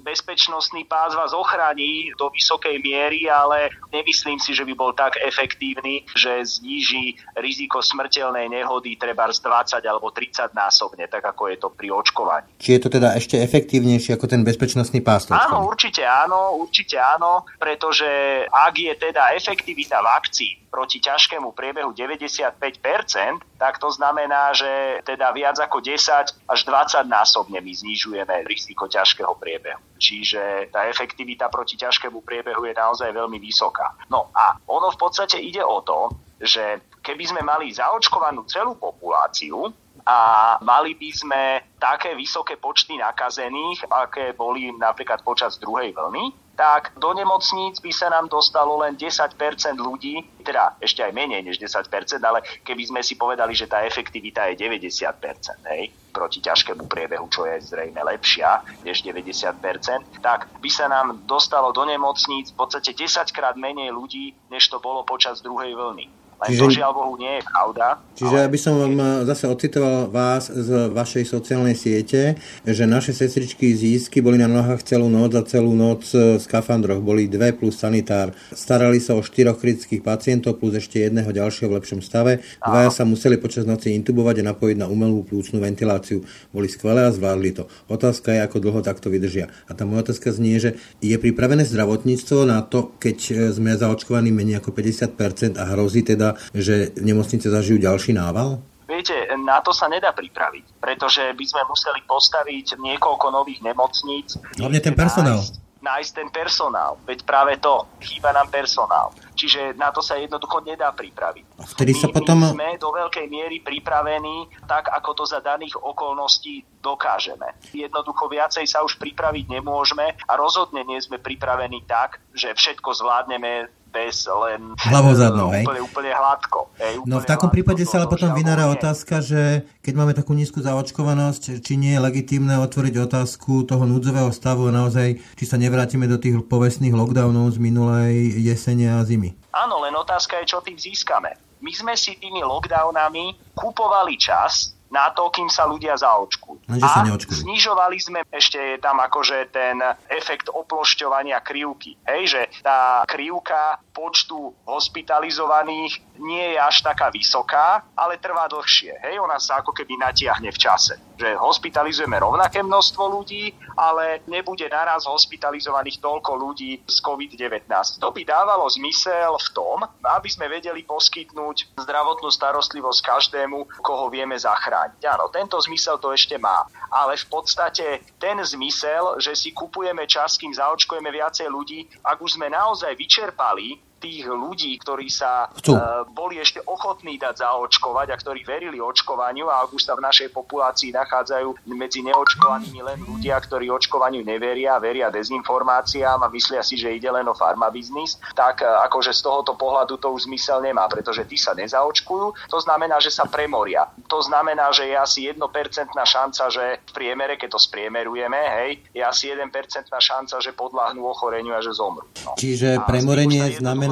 bezpečnostný 0.06 0.86
pás 0.86 1.18
vás 1.18 1.34
ochráni 1.34 2.14
do 2.14 2.30
vysokej 2.30 2.78
miery, 2.78 3.26
ale 3.26 3.74
nemyslím 3.90 4.38
si, 4.38 4.54
že 4.54 4.62
by 4.70 4.74
bol 4.78 4.94
tak 4.94 5.18
efektívny, 5.18 6.06
že 6.14 6.46
zníži 6.46 7.18
riziko 7.42 7.82
smrteľnej 7.82 8.54
nehody 8.54 9.02
treba 9.02 9.26
z 9.34 9.42
20 9.42 9.82
alebo 9.82 10.14
30 10.14 10.54
násobne, 10.54 11.10
tak 11.10 11.26
ako 11.26 11.50
je 11.50 11.58
to 11.58 11.74
pri 11.74 11.90
očkovaní. 11.90 12.46
Či 12.62 12.78
je 12.78 12.82
to 12.86 12.90
teda 12.94 13.18
ešte 13.18 13.42
efektívnejšie 13.42 14.14
ako 14.14 14.30
ten 14.30 14.46
bezpečnostný 14.46 15.02
pás? 15.02 15.26
Áno, 15.34 15.66
určite 15.66 16.06
áno, 16.06 16.62
určite 16.62 17.02
áno, 17.02 17.50
pretože 17.58 18.06
ak 18.46 18.78
je 18.78 18.94
teda 18.94 19.34
efektivita 19.34 20.06
vakcín 20.06 20.59
proti 20.70 21.02
ťažkému 21.02 21.52
priebehu 21.58 21.92
95%, 21.92 23.60
tak 23.60 23.82
to 23.82 23.90
znamená, 23.90 24.54
že 24.54 25.02
teda 25.04 25.34
viac 25.34 25.58
ako 25.58 25.82
10 25.82 26.48
až 26.48 26.60
20 26.64 27.10
násobne 27.10 27.60
my 27.60 27.74
znižujeme 27.74 28.46
riziko 28.46 28.86
ťažkého 28.86 29.34
priebehu. 29.36 29.82
Čiže 30.00 30.72
tá 30.72 30.88
efektivita 30.88 31.52
proti 31.52 31.76
ťažkému 31.76 32.22
priebehu 32.24 32.64
je 32.70 32.78
naozaj 32.78 33.10
veľmi 33.12 33.42
vysoká. 33.42 33.98
No 34.08 34.32
a 34.32 34.56
ono 34.70 34.94
v 34.94 34.98
podstate 35.02 35.42
ide 35.42 35.66
o 35.66 35.82
to, 35.84 36.14
že 36.40 36.96
keby 37.04 37.24
sme 37.28 37.42
mali 37.44 37.74
zaočkovanú 37.74 38.48
celú 38.48 38.80
populáciu, 38.80 39.68
a 40.10 40.58
mali 40.66 40.98
by 40.98 41.10
sme 41.14 41.42
také 41.78 42.18
vysoké 42.18 42.58
počty 42.58 42.98
nakazených, 42.98 43.86
aké 43.94 44.34
boli 44.34 44.74
napríklad 44.74 45.22
počas 45.22 45.62
druhej 45.62 45.94
vlny, 45.94 46.49
tak 46.60 46.92
do 47.00 47.16
nemocníc 47.16 47.80
by 47.80 47.88
sa 47.96 48.12
nám 48.12 48.28
dostalo 48.28 48.84
len 48.84 49.00
10% 49.00 49.32
ľudí, 49.80 50.44
teda 50.44 50.76
ešte 50.84 51.08
aj 51.08 51.16
menej 51.16 51.48
než 51.48 51.56
10%, 51.56 51.88
ale 52.20 52.44
keby 52.68 52.84
sme 52.84 53.00
si 53.00 53.16
povedali, 53.16 53.56
že 53.56 53.72
tá 53.72 53.88
efektivita 53.88 54.52
je 54.52 54.68
90%, 54.68 55.72
hej, 55.72 55.88
proti 56.12 56.44
ťažkému 56.44 56.84
priebehu, 56.92 57.32
čo 57.32 57.48
je 57.48 57.64
zrejme 57.64 58.04
lepšia 58.04 58.84
než 58.84 59.08
90%, 59.08 60.20
tak 60.20 60.52
by 60.60 60.68
sa 60.68 60.92
nám 60.92 61.24
dostalo 61.24 61.72
do 61.72 61.88
nemocníc 61.88 62.52
v 62.52 62.60
podstate 62.60 62.92
10 62.92 63.32
krát 63.32 63.56
menej 63.56 63.96
ľudí, 63.96 64.36
než 64.52 64.68
to 64.68 64.84
bolo 64.84 65.08
počas 65.08 65.40
druhej 65.40 65.72
vlny. 65.80 66.12
Len 66.40 66.56
čiže, 66.56 66.62
to 66.64 66.72
žiaľ 66.72 66.92
Bohu 66.96 67.20
nie 67.20 67.34
je 67.36 67.44
pravda. 67.44 68.00
Čiže 68.16 68.38
ale... 68.40 68.48
aby 68.48 68.58
som 68.60 68.74
vám 68.80 68.96
zase 69.28 69.46
ocitoval 69.52 70.08
vás 70.08 70.48
z 70.48 70.88
vašej 70.88 71.28
sociálnej 71.28 71.76
siete, 71.76 72.40
že 72.64 72.88
naše 72.88 73.12
sestričky 73.12 73.76
z 73.76 74.08
boli 74.24 74.40
na 74.40 74.48
nohách 74.48 74.88
celú 74.88 75.12
noc 75.12 75.36
a 75.36 75.44
celú 75.44 75.76
noc 75.76 76.08
v 76.16 76.40
skafandroch. 76.40 77.04
Boli 77.04 77.28
dve 77.28 77.52
plus 77.52 77.76
sanitár. 77.76 78.32
Starali 78.56 79.04
sa 79.04 79.20
o 79.20 79.22
štyroch 79.24 79.60
kritických 79.60 80.00
pacientov 80.00 80.64
plus 80.64 80.80
ešte 80.80 81.04
jedného 81.04 81.28
ďalšieho 81.28 81.68
v 81.68 81.78
lepšom 81.84 82.00
stave. 82.00 82.40
Dvaja 82.64 82.92
sa 82.92 83.04
museli 83.04 83.36
počas 83.36 83.68
noci 83.68 83.92
intubovať 83.92 84.40
a 84.40 84.56
napojiť 84.56 84.78
na 84.80 84.88
umelú 84.88 85.28
plúcnú 85.28 85.60
ventiláciu. 85.60 86.24
Boli 86.56 86.72
skvelé 86.72 87.04
a 87.04 87.12
zvládli 87.12 87.52
to. 87.52 87.68
Otázka 87.92 88.32
je, 88.32 88.40
ako 88.48 88.64
dlho 88.64 88.80
takto 88.80 89.12
vydržia. 89.12 89.52
A 89.68 89.76
tá 89.76 89.84
moja 89.84 90.08
otázka 90.08 90.32
znie, 90.32 90.56
že 90.60 90.80
je 91.04 91.16
pripravené 91.20 91.68
zdravotníctvo 91.68 92.48
na 92.48 92.64
to, 92.64 92.96
keď 92.96 93.18
eh, 93.32 93.36
sme 93.52 93.76
zaočkovaní 93.76 94.32
menej 94.32 94.64
ako 94.64 94.72
50% 94.72 95.60
a 95.60 95.64
hrozí 95.76 96.08
teda 96.08 96.29
že 96.52 96.92
nemocnice 97.00 97.48
zažijú 97.48 97.80
ďalší 97.80 98.18
nával? 98.18 98.60
Viete, 98.90 99.14
na 99.38 99.62
to 99.62 99.70
sa 99.70 99.86
nedá 99.86 100.10
pripraviť, 100.10 100.82
pretože 100.82 101.22
by 101.38 101.46
sme 101.46 101.62
museli 101.70 102.02
postaviť 102.10 102.82
niekoľko 102.82 103.28
nových 103.30 103.62
nemocníc. 103.62 104.34
Hlavne 104.58 104.82
ten 104.82 104.98
personál. 104.98 105.46
Nájsť, 105.46 105.54
nájsť 105.80 106.12
ten 106.18 106.30
personál, 106.34 106.98
veď 107.06 107.22
práve 107.22 107.54
to, 107.62 107.86
chýba 108.02 108.34
nám 108.34 108.50
personál. 108.50 109.14
Čiže 109.38 109.78
na 109.78 109.94
to 109.94 110.02
sa 110.02 110.18
jednoducho 110.18 110.66
nedá 110.66 110.90
pripraviť. 110.90 111.46
A 111.62 111.70
vtedy 111.70 111.94
my, 111.94 112.02
sa 112.02 112.08
potom... 112.10 112.42
my 112.42 112.52
sme 112.52 112.82
do 112.82 112.90
veľkej 112.90 113.30
miery 113.30 113.62
pripravení 113.62 114.50
tak, 114.66 114.90
ako 114.90 115.22
to 115.22 115.24
za 115.30 115.40
daných 115.40 115.78
okolností 115.80 116.66
dokážeme. 116.82 117.62
Jednoducho 117.72 118.26
viacej 118.28 118.66
sa 118.68 118.84
už 118.84 118.98
pripraviť 119.00 119.54
nemôžeme 119.54 120.18
a 120.28 120.34
rozhodne 120.34 120.84
nie 120.84 121.00
sme 121.00 121.22
pripravení 121.22 121.86
tak, 121.88 122.20
že 122.34 122.52
všetko 122.58 122.90
zvládneme 122.90 123.70
bez 123.90 124.30
len 124.30 124.74
hlavou 124.78 125.14
zadnou, 125.22 125.50
hej? 125.52 125.66
Úplne, 125.66 125.82
úplne 125.84 126.12
hladko. 126.14 126.70
Hej, 126.78 126.94
úplne 127.02 127.12
no 127.12 127.16
v 127.22 127.30
takom 127.30 127.50
prípade 127.50 127.84
sa 127.84 128.02
ale 128.02 128.08
potom 128.08 128.32
vynára 128.32 128.70
otázka, 128.72 129.20
že 129.20 129.68
keď 129.82 129.94
máme 129.98 130.14
takú 130.14 130.38
nízku 130.38 130.62
zaočkovanosť, 130.62 131.60
či 131.60 131.74
nie 131.76 131.98
je 131.98 132.04
legitímne 132.04 132.56
otvoriť 132.62 132.96
otázku 133.10 133.66
toho 133.66 133.84
núdzového 133.84 134.30
stavu 134.32 134.70
a 134.70 134.76
naozaj, 134.76 135.20
či 135.36 135.44
sa 135.46 135.58
nevrátime 135.58 136.06
do 136.08 136.22
tých 136.22 136.40
povestných 136.46 136.96
lockdownov 136.96 137.54
z 137.54 137.58
minulej 137.60 138.40
jesene 138.40 138.94
a 138.94 139.04
zimy. 139.04 139.36
Áno, 139.52 139.82
len 139.84 139.94
otázka 139.98 140.40
je, 140.42 140.56
čo 140.56 140.64
tým 140.64 140.78
získame. 140.78 141.36
My 141.60 141.76
sme 141.76 141.94
si 142.00 142.16
tými 142.16 142.40
lockdownami 142.40 143.52
kupovali 143.52 144.16
čas, 144.16 144.79
na 144.90 145.14
to, 145.14 145.30
kým 145.30 145.48
sa 145.48 145.70
ľudia 145.70 145.94
zaočkujú. 145.94 146.66
a 146.82 146.88
sa 146.90 147.06
znižovali 147.46 147.98
sme 148.02 148.20
ešte 148.34 148.82
tam 148.82 148.98
akože 148.98 149.54
ten 149.54 149.78
efekt 150.10 150.50
oplošťovania 150.50 151.38
krivky. 151.46 151.94
Hej, 152.10 152.22
že 152.34 152.42
tá 152.66 153.06
krivka 153.06 153.78
počtu 153.94 154.54
hospitalizovaných 154.66 156.02
nie 156.20 156.58
je 156.58 156.60
až 156.60 156.84
taká 156.84 157.14
vysoká, 157.14 157.86
ale 157.96 158.20
trvá 158.20 158.50
dlhšie. 158.50 158.98
Hej, 159.06 159.22
ona 159.22 159.38
sa 159.38 159.62
ako 159.62 159.72
keby 159.72 159.96
natiahne 160.02 160.50
v 160.50 160.60
čase. 160.60 160.98
Že 161.16 161.38
hospitalizujeme 161.38 162.20
rovnaké 162.20 162.64
množstvo 162.66 163.04
ľudí, 163.08 163.56
ale 163.78 164.24
nebude 164.28 164.68
naraz 164.68 165.08
hospitalizovaných 165.08 166.02
toľko 166.02 166.32
ľudí 166.36 166.82
z 166.88 166.98
COVID-19. 167.04 167.68
To 168.04 168.12
by 168.12 168.22
dávalo 168.24 168.68
zmysel 168.68 169.36
v 169.38 169.50
tom, 169.52 169.78
aby 170.04 170.30
sme 170.32 170.52
vedeli 170.52 170.84
poskytnúť 170.84 171.78
zdravotnú 171.80 172.32
starostlivosť 172.32 173.00
každému, 173.04 173.84
koho 173.84 174.08
vieme 174.12 174.36
zachrániť 174.36 174.79
chrániť. 174.80 175.04
Áno, 175.12 175.28
tento 175.28 175.60
zmysel 175.60 176.00
to 176.00 176.16
ešte 176.16 176.40
má. 176.40 176.64
Ale 176.88 177.20
v 177.20 177.28
podstate 177.28 178.00
ten 178.16 178.40
zmysel, 178.40 179.20
že 179.20 179.36
si 179.36 179.52
kupujeme 179.52 180.08
čas, 180.08 180.40
kým 180.40 180.56
zaočkujeme 180.56 181.12
viacej 181.12 181.48
ľudí, 181.52 181.86
ak 182.08 182.24
už 182.24 182.40
sme 182.40 182.48
naozaj 182.48 182.96
vyčerpali 182.96 183.89
tých 184.00 184.26
ľudí, 184.26 184.80
ktorí 184.80 185.12
sa 185.12 185.52
uh, 185.52 186.08
boli 186.10 186.40
ešte 186.40 186.64
ochotní 186.66 187.20
dať 187.20 187.44
zaočkovať 187.44 188.08
a 188.10 188.16
ktorí 188.16 188.42
verili 188.48 188.80
očkovaniu 188.80 189.52
a 189.52 189.68
ak 189.68 189.76
už 189.76 189.84
sa 189.84 189.94
v 190.00 190.06
našej 190.08 190.32
populácii 190.32 190.96
nachádzajú 190.96 191.70
medzi 191.76 192.02
neočkovanými 192.08 192.80
len 192.82 193.00
ľudia, 193.04 193.36
ktorí 193.38 193.68
očkovaniu 193.70 194.24
neveria, 194.24 194.80
veria 194.80 195.12
dezinformáciám 195.12 196.24
a 196.24 196.32
myslia 196.32 196.64
si, 196.64 196.80
že 196.80 196.96
ide 196.96 197.12
len 197.12 197.28
o 197.28 197.36
farmabiznis, 197.36 198.18
tak 198.34 198.64
uh, 198.64 198.88
akože 198.88 199.12
z 199.12 199.22
tohoto 199.22 199.54
pohľadu 199.60 200.00
to 200.00 200.16
už 200.16 200.26
zmysel 200.26 200.64
nemá, 200.64 200.88
pretože 200.88 201.28
tí 201.28 201.36
sa 201.36 201.52
nezaočkujú, 201.54 202.48
to 202.48 202.58
znamená, 202.64 202.98
že 203.04 203.12
sa 203.12 203.28
premoria. 203.28 203.86
To 204.08 204.24
znamená, 204.24 204.72
že 204.72 204.88
je 204.88 204.96
asi 204.96 205.20
1% 205.28 205.44
šanca, 205.92 206.44
že 206.48 206.80
v 206.80 206.92
priemere, 206.96 207.36
keď 207.36 207.58
to 207.58 207.60
spriemerujeme, 207.60 208.40
hej, 208.64 208.72
je 208.96 209.04
asi 209.04 209.36
1% 209.36 209.52
šanca, 209.90 210.36
že 210.40 210.52
podľahnú 210.56 211.02
ochoreniu 211.04 211.54
a 211.58 211.62
že 211.62 211.76
zomrú. 211.76 212.06
No. 212.24 212.34
Čiže 212.38 212.84
premorenie 212.86 213.58
znamená... 213.58 213.89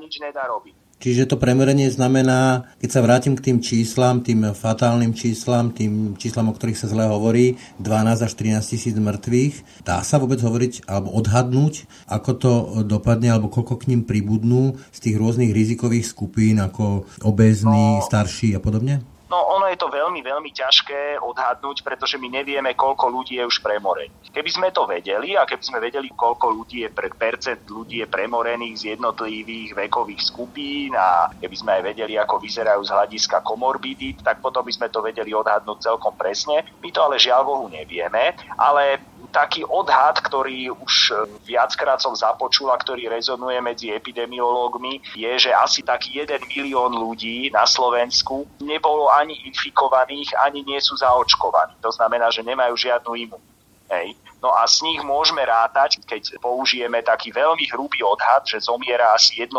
nič 0.00 0.14
nedá 0.20 0.46
robiť. 0.48 0.84
Čiže 1.04 1.28
to 1.28 1.36
premorenie 1.36 1.90
znamená, 1.92 2.70
keď 2.80 2.88
sa 2.88 3.04
vrátim 3.04 3.36
k 3.36 3.44
tým 3.50 3.58
číslam, 3.60 4.24
tým 4.24 4.56
fatálnym 4.56 5.12
číslam, 5.12 5.68
tým 5.68 6.16
číslam, 6.16 6.48
o 6.48 6.56
ktorých 6.56 6.80
sa 6.80 6.88
zle 6.88 7.04
hovorí, 7.04 7.60
12 7.76 8.24
až 8.24 8.32
13 8.32 8.64
tisíc 8.64 8.96
mŕtvych, 8.96 9.84
dá 9.84 10.00
sa 10.00 10.16
vôbec 10.16 10.40
hovoriť 10.40 10.88
alebo 10.88 11.12
odhadnúť, 11.12 11.84
ako 12.08 12.30
to 12.40 12.52
dopadne, 12.88 13.36
alebo 13.36 13.52
koľko 13.52 13.84
k 13.84 13.92
ním 13.92 14.08
pribudnú 14.08 14.80
z 14.96 14.98
tých 15.04 15.20
rôznych 15.20 15.52
rizikových 15.52 16.08
skupín, 16.08 16.62
ako 16.62 17.04
obezní, 17.20 18.00
no, 18.00 18.04
starší 18.06 18.56
a 18.56 18.60
podobne? 18.64 19.04
No 19.28 19.44
ono 19.60 19.63
je 19.74 19.82
to 19.82 19.90
veľmi, 19.90 20.22
veľmi 20.22 20.54
ťažké 20.54 21.18
odhadnúť, 21.18 21.82
pretože 21.82 22.14
my 22.22 22.30
nevieme, 22.30 22.78
koľko 22.78 23.10
ľudí 23.10 23.42
je 23.42 23.44
už 23.44 23.58
premorených. 23.58 24.30
Keby 24.30 24.50
sme 24.50 24.68
to 24.70 24.86
vedeli 24.86 25.34
a 25.34 25.42
keby 25.42 25.64
sme 25.66 25.78
vedeli, 25.82 26.14
koľko 26.14 26.46
ľudí 26.54 26.86
je, 26.86 26.90
percent 26.94 27.60
ľudí 27.66 28.00
je 28.00 28.08
premorených 28.08 28.74
z 28.78 28.84
jednotlivých 28.94 29.74
vekových 29.74 30.22
skupín 30.22 30.94
a 30.94 31.26
keby 31.42 31.56
sme 31.58 31.70
aj 31.74 31.82
vedeli, 31.90 32.14
ako 32.14 32.38
vyzerajú 32.38 32.86
z 32.86 32.94
hľadiska 32.94 33.42
komorbidit, 33.42 34.22
tak 34.22 34.38
potom 34.38 34.62
by 34.62 34.70
sme 34.70 34.88
to 34.88 35.02
vedeli 35.02 35.34
odhadnúť 35.34 35.90
celkom 35.90 36.14
presne. 36.14 36.62
My 36.78 36.88
to 36.94 37.00
ale 37.02 37.18
žiaľ 37.18 37.42
Bohu 37.42 37.66
nevieme, 37.66 38.38
ale 38.54 39.02
taký 39.34 39.66
odhad, 39.66 40.22
ktorý 40.22 40.70
už 40.70 40.94
e, 41.10 41.14
viackrát 41.42 41.98
som 41.98 42.14
započul 42.14 42.70
a 42.70 42.78
ktorý 42.78 43.10
rezonuje 43.10 43.58
medzi 43.58 43.90
epidemiológmi, 43.90 45.02
je, 45.18 45.32
že 45.36 45.50
asi 45.50 45.82
taký 45.82 46.22
1 46.22 46.38
milión 46.46 46.94
ľudí 46.94 47.50
na 47.50 47.66
Slovensku 47.66 48.46
nebolo 48.62 49.10
ani 49.10 49.34
infikovaných, 49.50 50.38
ani 50.38 50.62
nie 50.62 50.78
sú 50.78 50.94
zaočkovaní. 50.94 51.74
To 51.82 51.90
znamená, 51.90 52.30
že 52.30 52.46
nemajú 52.46 52.78
žiadnu 52.78 53.10
imunitu. 53.18 53.52
Hej. 53.90 54.14
No 54.40 54.54
a 54.54 54.64
z 54.70 54.86
nich 54.86 55.00
môžeme 55.02 55.44
rátať, 55.44 56.00
keď 56.04 56.38
použijeme 56.40 57.02
taký 57.02 57.34
veľmi 57.34 57.68
hrubý 57.74 58.00
odhad, 58.06 58.46
že 58.46 58.62
zomiera 58.62 59.12
asi 59.12 59.40
1% 59.40 59.50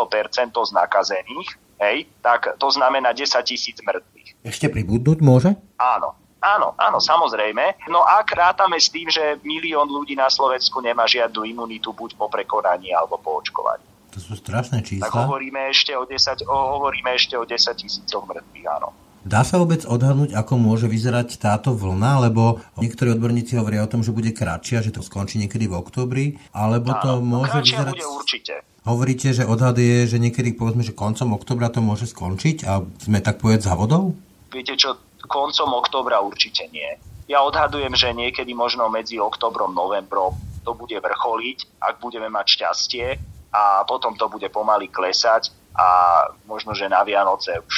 z 0.54 0.70
nakazených, 0.72 1.48
hej, 1.82 2.06
tak 2.24 2.54
to 2.56 2.68
znamená 2.70 3.12
10 3.12 3.28
tisíc 3.44 3.76
mŕtvych. 3.82 4.46
Ešte 4.46 4.66
pribudnúť 4.70 5.18
môže? 5.22 5.50
Áno. 5.78 6.25
Áno, 6.46 6.78
áno, 6.78 7.02
samozrejme. 7.02 7.90
No 7.90 8.06
ak 8.06 8.30
rátame 8.30 8.78
s 8.78 8.86
tým, 8.94 9.10
že 9.10 9.42
milión 9.42 9.90
ľudí 9.90 10.14
na 10.14 10.30
Slovensku 10.30 10.78
nemá 10.78 11.10
žiadnu 11.10 11.42
imunitu 11.42 11.90
buď 11.90 12.14
po 12.14 12.30
prekonaní 12.30 12.94
alebo 12.94 13.18
po 13.18 13.42
očkovaní. 13.42 13.82
To 14.14 14.22
sú 14.22 14.38
strašné 14.38 14.86
čísla. 14.86 15.10
Tak 15.10 15.26
hovoríme 15.26 15.68
ešte 15.74 15.92
o 15.98 16.06
10, 16.06 16.46
o, 16.46 16.56
hovoríme 16.78 17.10
ešte 17.18 17.34
o 17.36 17.44
10 17.44 17.74
tisícoch 17.76 18.24
mŕtvych, 18.30 18.66
áno. 18.78 18.94
Dá 19.26 19.42
sa 19.42 19.58
vôbec 19.58 19.82
odhadnúť, 19.82 20.38
ako 20.38 20.54
môže 20.54 20.86
vyzerať 20.86 21.42
táto 21.42 21.74
vlna, 21.74 22.30
lebo 22.30 22.62
niektorí 22.78 23.10
odborníci 23.10 23.58
hovoria 23.58 23.82
o 23.82 23.90
tom, 23.90 24.06
že 24.06 24.14
bude 24.14 24.30
kratšia, 24.30 24.86
že 24.86 24.94
to 24.94 25.02
skončí 25.02 25.42
niekedy 25.42 25.66
v 25.66 25.74
oktobri, 25.74 26.38
alebo 26.54 26.94
áno, 26.94 27.02
to 27.02 27.10
môže 27.26 27.58
vyzerať... 27.58 27.92
bude 27.98 28.06
určite. 28.06 28.54
Hovoríte, 28.86 29.34
že 29.34 29.42
odhad 29.42 29.74
je, 29.82 30.06
že 30.06 30.22
niekedy 30.22 30.54
povedzme, 30.54 30.86
že 30.86 30.94
koncom 30.94 31.34
oktobra 31.34 31.74
to 31.74 31.82
môže 31.82 32.06
skončiť 32.06 32.70
a 32.70 32.86
sme 33.02 33.18
tak 33.18 33.42
povedať 33.42 33.66
za 33.66 33.74
vodou? 33.74 34.14
Viete 34.54 34.78
čo, 34.78 34.94
koncom 35.26 35.76
oktobra 35.76 36.22
určite 36.22 36.66
nie. 36.70 36.98
Ja 37.26 37.42
odhadujem, 37.42 37.94
že 37.98 38.14
niekedy 38.14 38.54
možno 38.54 38.86
medzi 38.86 39.18
oktobrom, 39.18 39.74
novembrom 39.74 40.38
to 40.62 40.74
bude 40.74 40.98
vrcholiť, 40.98 41.78
ak 41.82 42.02
budeme 42.02 42.26
mať 42.30 42.46
šťastie 42.58 43.06
a 43.54 43.86
potom 43.86 44.18
to 44.18 44.26
bude 44.26 44.46
pomaly 44.50 44.90
klesať 44.90 45.54
a 45.74 45.86
možno, 46.50 46.74
že 46.74 46.90
na 46.90 47.06
Vianoce 47.06 47.62
už 47.62 47.76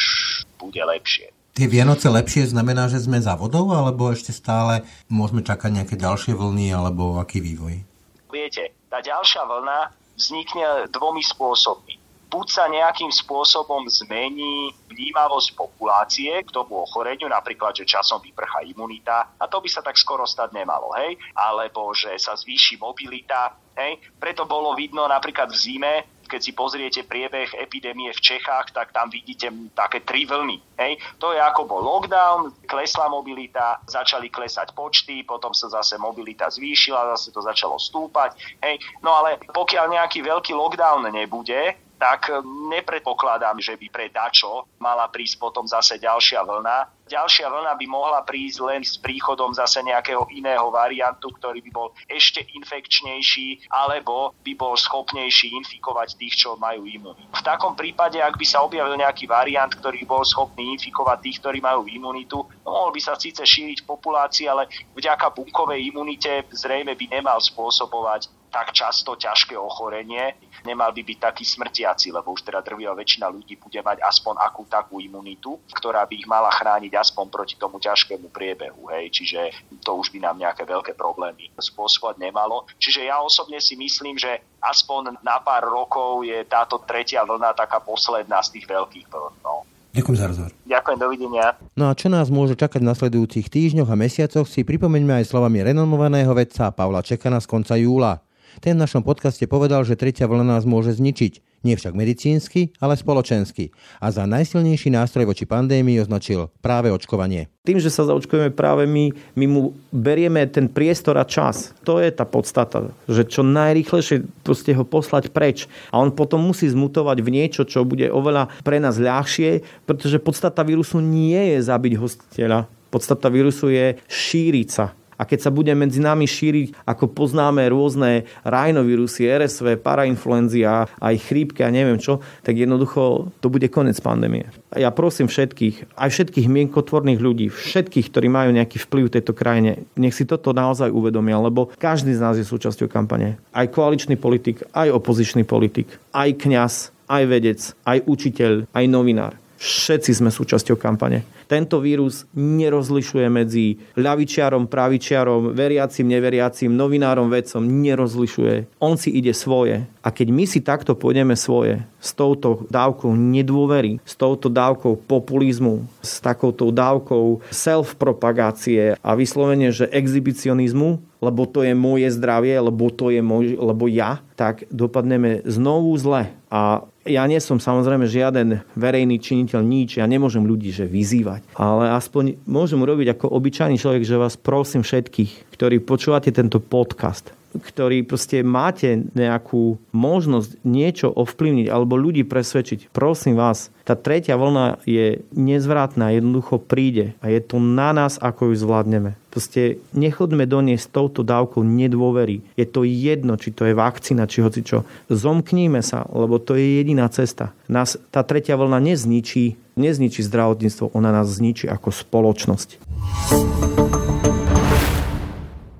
bude 0.56 0.80
lepšie. 0.80 1.32
Tie 1.58 1.66
Vianoce 1.66 2.06
lepšie 2.06 2.54
znamená, 2.54 2.86
že 2.86 3.02
sme 3.02 3.18
za 3.18 3.34
vodou, 3.34 3.74
alebo 3.74 4.14
ešte 4.14 4.30
stále 4.30 4.86
môžeme 5.10 5.42
čakať 5.42 5.82
nejaké 5.82 5.94
ďalšie 5.98 6.38
vlny, 6.38 6.70
alebo 6.70 7.18
aký 7.18 7.42
vývoj? 7.42 7.82
Viete, 8.30 8.78
tá 8.86 9.02
ďalšia 9.02 9.42
vlna 9.42 9.90
vznikne 10.14 10.86
dvomi 10.94 11.18
spôsobmi 11.18 11.97
buď 12.28 12.46
sa 12.48 12.64
nejakým 12.68 13.08
spôsobom 13.08 13.88
zmení 13.88 14.76
vnímavosť 14.92 15.56
populácie 15.56 16.32
k 16.44 16.52
tomu 16.52 16.84
ochoreniu, 16.84 17.28
napríklad, 17.28 17.72
že 17.72 17.88
časom 17.88 18.20
vyprchá 18.20 18.64
imunita, 18.68 19.34
a 19.40 19.44
to 19.48 19.64
by 19.64 19.68
sa 19.68 19.80
tak 19.80 19.96
skoro 19.96 20.28
stať 20.28 20.52
nemalo, 20.52 20.92
hej, 21.00 21.16
alebo 21.32 21.92
že 21.96 22.12
sa 22.20 22.36
zvýši 22.36 22.76
mobilita, 22.76 23.56
hej, 23.80 23.96
preto 24.20 24.44
bolo 24.44 24.76
vidno 24.76 25.08
napríklad 25.08 25.48
v 25.48 25.56
zime, 25.56 25.94
keď 26.28 26.40
si 26.44 26.52
pozriete 26.52 27.00
priebeh 27.08 27.56
epidémie 27.56 28.12
v 28.12 28.20
Čechách, 28.20 28.76
tak 28.76 28.92
tam 28.92 29.08
vidíte 29.08 29.48
také 29.72 30.04
tri 30.04 30.28
vlny. 30.28 30.60
Hej. 30.76 31.00
To 31.24 31.32
je 31.32 31.40
ako 31.40 31.64
bol 31.64 31.80
lockdown, 31.80 32.52
klesla 32.68 33.08
mobilita, 33.08 33.80
začali 33.88 34.28
klesať 34.28 34.76
počty, 34.76 35.24
potom 35.24 35.56
sa 35.56 35.72
zase 35.72 35.96
mobilita 35.96 36.52
zvýšila, 36.52 37.16
zase 37.16 37.32
to 37.32 37.40
začalo 37.40 37.80
stúpať. 37.80 38.36
Hej. 38.60 38.76
No 39.00 39.16
ale 39.16 39.40
pokiaľ 39.48 39.88
nejaký 39.96 40.20
veľký 40.20 40.52
lockdown 40.52 41.08
nebude, 41.08 41.87
tak 41.98 42.30
nepredpokladám, 42.70 43.58
že 43.58 43.74
by 43.74 43.86
pre 43.90 44.06
dačo 44.08 44.70
mala 44.78 45.10
prísť 45.10 45.36
potom 45.42 45.66
zase 45.66 45.98
ďalšia 45.98 46.46
vlna. 46.46 46.94
Ďalšia 47.08 47.48
vlna 47.48 47.72
by 47.74 47.86
mohla 47.88 48.20
prísť 48.20 48.58
len 48.68 48.80
s 48.84 49.00
príchodom 49.00 49.50
zase 49.56 49.80
nejakého 49.80 50.28
iného 50.28 50.68
variantu, 50.68 51.32
ktorý 51.32 51.64
by 51.64 51.70
bol 51.72 51.88
ešte 52.04 52.44
infekčnejší, 52.52 53.72
alebo 53.72 54.36
by 54.44 54.52
bol 54.54 54.76
schopnejší 54.76 55.56
infikovať 55.64 56.20
tých, 56.20 56.46
čo 56.46 56.60
majú 56.60 56.84
imunitu. 56.84 57.24
V 57.32 57.42
takom 57.42 57.72
prípade, 57.72 58.20
ak 58.20 58.36
by 58.36 58.46
sa 58.46 58.60
objavil 58.60 58.94
nejaký 59.00 59.24
variant, 59.24 59.72
ktorý 59.72 60.04
bol 60.04 60.20
schopný 60.22 60.76
infikovať 60.76 61.18
tých, 61.24 61.36
ktorí 61.40 61.58
majú 61.64 61.88
imunitu, 61.88 62.44
mohol 62.62 62.92
by 62.92 63.00
sa 63.00 63.16
síce 63.16 63.40
šíriť 63.40 63.82
v 63.82 63.88
populácii, 63.88 64.44
ale 64.44 64.68
vďaka 64.92 65.32
bunkovej 65.32 65.88
imunite 65.88 66.44
zrejme 66.52 66.92
by 66.92 67.06
nemal 67.08 67.40
spôsobovať 67.40 68.37
tak 68.58 68.74
často 68.74 69.14
ťažké 69.14 69.54
ochorenie, 69.54 70.34
nemal 70.66 70.90
by 70.90 71.06
byť 71.06 71.18
taký 71.22 71.46
smrtiaci, 71.46 72.10
lebo 72.10 72.34
už 72.34 72.42
teda 72.42 72.58
drvivá 72.58 72.90
väčšina 72.98 73.30
ľudí 73.30 73.54
bude 73.54 73.78
mať 73.78 74.02
aspoň 74.02 74.34
akú 74.42 74.66
takú 74.66 74.98
imunitu, 74.98 75.62
ktorá 75.70 76.02
by 76.02 76.14
ich 76.18 76.26
mala 76.26 76.50
chrániť 76.50 76.90
aspoň 76.98 77.30
proti 77.30 77.54
tomu 77.54 77.78
ťažkému 77.78 78.34
priebehu. 78.34 78.90
Hej. 78.90 79.14
Čiže 79.14 79.40
to 79.86 79.94
už 79.94 80.10
by 80.10 80.26
nám 80.26 80.42
nejaké 80.42 80.66
veľké 80.66 80.98
problémy 80.98 81.54
spôsobovať 81.54 82.18
nemalo. 82.18 82.66
Čiže 82.82 83.06
ja 83.06 83.22
osobne 83.22 83.62
si 83.62 83.78
myslím, 83.78 84.18
že 84.18 84.42
aspoň 84.58 85.22
na 85.22 85.38
pár 85.38 85.62
rokov 85.62 86.26
je 86.26 86.42
táto 86.50 86.82
tretia 86.82 87.22
vlna 87.22 87.54
taká 87.54 87.78
posledná 87.78 88.42
z 88.42 88.58
tých 88.58 88.66
veľkých 88.66 89.06
vln. 89.06 89.34
No. 89.46 89.62
Ďakujem 89.94 90.18
za 90.18 90.26
rozhovor. 90.28 90.52
Ďakujem, 90.68 90.98
dovidenia. 91.00 91.46
No 91.72 91.88
a 91.88 91.96
čo 91.96 92.12
nás 92.12 92.28
môže 92.28 92.58
čakať 92.58 92.84
v 92.84 92.90
nasledujúcich 92.92 93.46
týždňoch 93.48 93.88
a 93.88 93.96
mesiacoch 93.96 94.46
si 94.50 94.60
pripomeňme 94.66 95.22
aj 95.22 95.30
slovami 95.30 95.64
renomovaného 95.64 96.28
vedca 96.36 96.68
Pavla 96.74 97.00
Čekana 97.00 97.40
z 97.40 97.46
konca 97.48 97.74
júla. 97.74 98.20
Ten 98.58 98.74
v 98.74 98.82
našom 98.82 99.06
podcaste 99.06 99.46
povedal, 99.46 99.86
že 99.86 99.94
tretia 99.94 100.26
vlna 100.26 100.58
nás 100.58 100.66
môže 100.66 100.90
zničiť. 100.98 101.62
Nie 101.66 101.74
však 101.74 101.94
medicínsky, 101.94 102.70
ale 102.78 102.94
spoločensky. 102.94 103.74
A 103.98 104.14
za 104.14 104.26
najsilnejší 104.30 104.94
nástroj 104.94 105.26
voči 105.26 105.42
pandémii 105.42 105.98
označil 105.98 106.50
práve 106.62 106.86
očkovanie. 106.90 107.50
Tým, 107.66 107.82
že 107.82 107.90
sa 107.90 108.06
zaočkujeme 108.06 108.54
práve 108.54 108.86
my, 108.86 109.10
my 109.34 109.46
mu 109.50 109.62
berieme 109.90 110.46
ten 110.46 110.70
priestor 110.70 111.18
a 111.18 111.26
čas. 111.26 111.74
To 111.82 111.98
je 111.98 112.14
tá 112.14 112.22
podstata, 112.22 112.94
že 113.10 113.26
čo 113.26 113.42
najrýchlejšie 113.42 114.26
proste 114.46 114.70
ho 114.74 114.86
poslať 114.86 115.34
preč. 115.34 115.66
A 115.90 115.98
on 115.98 116.14
potom 116.14 116.42
musí 116.46 116.70
zmutovať 116.70 117.18
v 117.22 117.32
niečo, 117.34 117.66
čo 117.66 117.82
bude 117.82 118.06
oveľa 118.06 118.50
pre 118.62 118.78
nás 118.78 118.98
ľahšie, 118.98 119.66
pretože 119.82 120.22
podstata 120.22 120.62
vírusu 120.62 121.02
nie 121.02 121.58
je 121.58 121.58
zabiť 121.62 121.94
hostiteľa. 121.98 122.70
Podstata 122.94 123.26
vírusu 123.34 123.70
je 123.70 123.98
šíriť 124.06 124.68
sa 124.70 124.94
a 125.18 125.26
keď 125.26 125.38
sa 125.42 125.50
bude 125.50 125.74
medzi 125.74 125.98
nami 125.98 126.24
šíriť, 126.24 126.86
ako 126.86 127.10
poznáme 127.10 127.66
rôzne 127.66 128.24
rajnovírusy, 128.46 129.26
RSV, 129.26 129.82
parainfluenzia, 129.82 130.86
aj 130.86 131.14
chrípke 131.18 131.66
a 131.66 131.74
neviem 131.74 131.98
čo, 131.98 132.22
tak 132.46 132.54
jednoducho 132.54 133.34
to 133.42 133.46
bude 133.50 133.66
koniec 133.74 133.98
pandémie. 133.98 134.46
Ja 134.78 134.94
prosím 134.94 135.26
všetkých, 135.26 135.98
aj 135.98 136.08
všetkých 136.14 136.46
mienkotvorných 136.46 137.18
ľudí, 137.18 137.46
všetkých, 137.50 138.14
ktorí 138.14 138.30
majú 138.30 138.54
nejaký 138.54 138.78
vplyv 138.78 139.04
v 139.10 139.14
tejto 139.18 139.32
krajine, 139.34 139.84
nech 139.98 140.14
si 140.14 140.22
toto 140.22 140.54
naozaj 140.54 140.94
uvedomia, 140.94 141.42
lebo 141.42 141.74
každý 141.76 142.14
z 142.14 142.22
nás 142.22 142.38
je 142.38 142.46
súčasťou 142.46 142.86
kampane. 142.86 143.42
Aj 143.50 143.66
koaličný 143.66 144.14
politik, 144.14 144.62
aj 144.70 144.94
opozičný 144.94 145.42
politik, 145.42 145.90
aj 146.14 146.38
kňaz, 146.38 146.74
aj 147.10 147.22
vedec, 147.26 147.60
aj 147.82 147.98
učiteľ, 148.06 148.70
aj 148.70 148.84
novinár 148.86 149.34
Všetci 149.58 150.22
sme 150.22 150.30
súčasťou 150.30 150.78
kampane. 150.78 151.26
Tento 151.50 151.82
vírus 151.82 152.30
nerozlišuje 152.38 153.26
medzi 153.26 153.82
ľavičiarom, 153.98 154.70
pravičiarom, 154.70 155.50
veriacim, 155.50 156.06
neveriacim, 156.06 156.70
novinárom, 156.70 157.26
vedcom. 157.26 157.66
Nerozlišuje. 157.66 158.78
On 158.78 158.94
si 158.94 159.10
ide 159.10 159.34
svoje. 159.34 159.82
A 160.06 160.14
keď 160.14 160.28
my 160.30 160.44
si 160.46 160.62
takto 160.62 160.94
pôjdeme 160.94 161.34
svoje, 161.34 161.82
s 161.98 162.14
touto 162.14 162.70
dávkou 162.70 163.10
nedôvery, 163.18 163.98
s 164.06 164.14
touto 164.14 164.46
dávkou 164.46 165.02
populizmu, 165.10 165.82
s 165.98 166.22
takouto 166.22 166.70
dávkou 166.70 167.42
self-propagácie 167.50 168.94
a 169.02 169.10
vyslovene, 169.18 169.74
že 169.74 169.90
exhibicionizmu, 169.90 171.02
lebo 171.18 171.50
to 171.50 171.66
je 171.66 171.74
moje 171.74 172.14
zdravie, 172.14 172.54
lebo 172.54 172.94
to 172.94 173.10
je 173.10 173.18
môj, 173.18 173.58
lebo 173.58 173.90
ja, 173.90 174.22
tak 174.38 174.70
dopadneme 174.70 175.42
znovu 175.42 175.98
zle. 175.98 176.30
A 176.46 176.86
ja 177.08 177.24
nie 177.24 177.40
som 177.40 177.56
samozrejme 177.56 178.04
žiaden 178.04 178.60
verejný 178.76 179.16
činiteľ, 179.16 179.60
nič, 179.64 179.98
ja 179.98 180.04
nemôžem 180.04 180.44
ľudí 180.44 180.68
že 180.68 180.84
vyzývať, 180.84 181.48
ale 181.56 181.96
aspoň 181.96 182.44
môžem 182.44 182.78
urobiť 182.78 183.16
ako 183.16 183.32
obyčajný 183.32 183.80
človek, 183.80 184.04
že 184.04 184.20
vás 184.20 184.36
prosím 184.36 184.84
všetkých, 184.84 185.56
ktorí 185.56 185.80
počúvate 185.80 186.28
tento 186.30 186.60
podcast, 186.60 187.32
ktorý 187.60 188.06
proste 188.06 188.40
máte 188.46 189.04
nejakú 189.12 189.76
možnosť 189.92 190.62
niečo 190.64 191.08
ovplyvniť 191.12 191.66
alebo 191.68 191.98
ľudí 191.98 192.24
presvedčiť, 192.24 192.90
prosím 192.94 193.36
vás, 193.36 193.74
tá 193.88 193.96
tretia 193.96 194.36
vlna 194.36 194.84
je 194.84 195.24
nezvratná, 195.32 196.12
jednoducho 196.12 196.60
príde 196.60 197.16
a 197.24 197.32
je 197.32 197.40
to 197.40 197.56
na 197.56 197.96
nás, 197.96 198.20
ako 198.20 198.52
ju 198.52 198.54
zvládneme. 198.60 199.16
Proste 199.32 199.80
nechodme 199.96 200.44
do 200.44 200.60
nej 200.60 200.76
s 200.76 200.88
touto 200.88 201.24
dávkou 201.24 201.64
nedôvery. 201.64 202.44
Je 202.56 202.68
to 202.68 202.84
jedno, 202.84 203.40
či 203.40 203.52
to 203.52 203.64
je 203.68 203.76
vakcína, 203.76 204.28
či 204.28 204.44
hoci 204.44 204.60
čo. 204.64 204.88
Zomkníme 205.08 205.80
sa, 205.80 206.04
lebo 206.08 206.36
to 206.36 206.56
je 206.56 206.80
jediná 206.80 207.08
cesta. 207.08 207.56
Nás 207.68 207.96
tá 208.12 208.24
tretia 208.24 208.60
vlna 208.60 208.80
nezničí, 208.80 209.56
nezničí 209.76 210.20
zdravotníctvo, 210.24 210.92
ona 210.92 211.12
nás 211.12 211.28
zničí 211.28 211.64
ako 211.68 211.88
spoločnosť. 211.92 212.68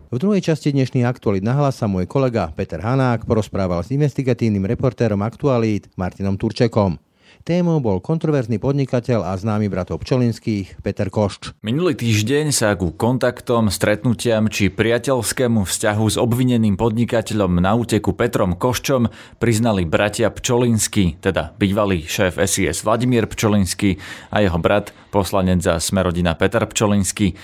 V 0.09 0.17
druhej 0.17 0.41
časti 0.41 0.73
dnešných 0.73 1.05
aktualít 1.05 1.45
nahlasa 1.45 1.85
môj 1.85 2.09
kolega 2.09 2.49
Peter 2.57 2.81
Hanák 2.81 3.29
porozprával 3.29 3.85
s 3.85 3.93
investigatívnym 3.93 4.65
reportérom 4.65 5.21
aktualít 5.21 5.93
Martinom 6.01 6.41
Turčekom. 6.41 6.97
Témou 7.45 7.77
bol 7.85 8.01
kontroverzný 8.01 8.57
podnikateľ 8.57 9.29
a 9.29 9.37
známy 9.37 9.69
bratov 9.69 10.01
Pčolinských 10.01 10.81
Peter 10.81 11.13
Košč. 11.13 11.53
Minulý 11.61 11.93
týždeň 11.93 12.57
sa 12.57 12.73
ku 12.73 12.97
kontaktom, 12.97 13.69
stretnutiam 13.69 14.49
či 14.49 14.73
priateľskému 14.73 15.69
vzťahu 15.69 16.05
s 16.09 16.17
obvineným 16.17 16.81
podnikateľom 16.81 17.61
na 17.61 17.77
úteku 17.77 18.17
Petrom 18.17 18.57
Koščom 18.57 19.13
priznali 19.37 19.85
bratia 19.85 20.33
Pčolinský, 20.33 21.21
teda 21.21 21.53
bývalý 21.61 22.09
šéf 22.09 22.41
SIS 22.41 22.81
Vladimír 22.81 23.29
Pčolinský 23.29 24.01
a 24.33 24.41
jeho 24.41 24.57
brat, 24.57 24.89
poslanec 25.13 25.61
za 25.61 25.77
Smerodina 25.77 26.33
Peter 26.33 26.65
Pčolinský. 26.65 27.37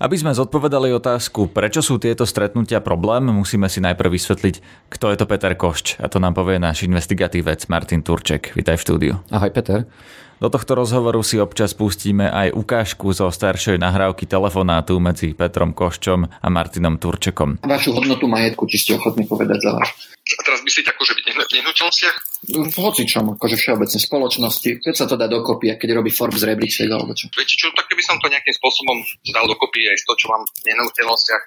Aby 0.00 0.16
sme 0.16 0.32
zodpovedali 0.32 0.96
otázku, 0.96 1.52
prečo 1.52 1.84
sú 1.84 2.00
tieto 2.00 2.24
stretnutia 2.24 2.80
problém, 2.80 3.20
musíme 3.28 3.68
si 3.68 3.84
najprv 3.84 4.16
vysvetliť, 4.16 4.88
kto 4.88 5.12
je 5.12 5.16
to 5.20 5.28
Peter 5.28 5.52
Košč. 5.52 6.00
A 6.00 6.08
to 6.08 6.16
nám 6.16 6.32
povie 6.32 6.56
náš 6.56 6.88
investigatívec 6.88 7.68
Martin 7.68 8.00
Turček. 8.00 8.56
Vítaj 8.56 8.80
v 8.80 8.84
štúdiu. 8.88 9.14
Ahoj 9.28 9.52
Peter. 9.52 9.84
Do 10.40 10.48
tohto 10.48 10.72
rozhovoru 10.72 11.20
si 11.20 11.36
občas 11.36 11.76
pustíme 11.76 12.24
aj 12.24 12.56
ukážku 12.56 13.12
zo 13.12 13.28
staršej 13.28 13.76
nahrávky 13.76 14.24
telefonátu 14.24 14.96
medzi 14.96 15.36
Petrom 15.36 15.76
Koščom 15.76 16.24
a 16.24 16.48
Martinom 16.48 16.96
Turčekom. 16.96 17.60
Vašu 17.60 17.92
hodnotu 17.92 18.24
majetku, 18.24 18.64
či 18.64 18.80
ste 18.80 18.90
ochotní 18.96 19.28
povedať 19.28 19.60
za 19.60 19.76
vás? 19.76 19.92
A 20.16 20.40
teraz 20.40 20.64
myslíte 20.64 20.96
akože 20.96 21.12
v 21.12 21.28
nehnuteľnostiach? 21.28 22.16
V 22.56 22.72
hocičom, 22.72 23.36
akože 23.36 23.56
všeobecne 23.60 24.00
spoločnosti. 24.00 24.70
Keď 24.80 24.94
sa 24.96 25.04
to 25.04 25.20
dá 25.20 25.28
dokopy, 25.28 25.68
a 25.68 25.76
keď 25.76 26.00
robí 26.00 26.08
Forbes 26.08 26.40
rebríček 26.40 26.88
alebo 26.88 27.12
čo. 27.12 27.28
Viete 27.36 27.60
čo, 27.60 27.68
tak 27.76 27.92
keby 27.92 28.00
som 28.00 28.16
to 28.16 28.32
nejakým 28.32 28.56
spôsobom 28.56 28.96
dal 29.36 29.44
dokopy 29.44 29.92
aj 29.92 29.96
z 30.00 30.04
toho, 30.08 30.16
čo 30.24 30.26
mám 30.32 30.48
v 30.48 30.72
nehnuteľnostiach, 30.72 31.42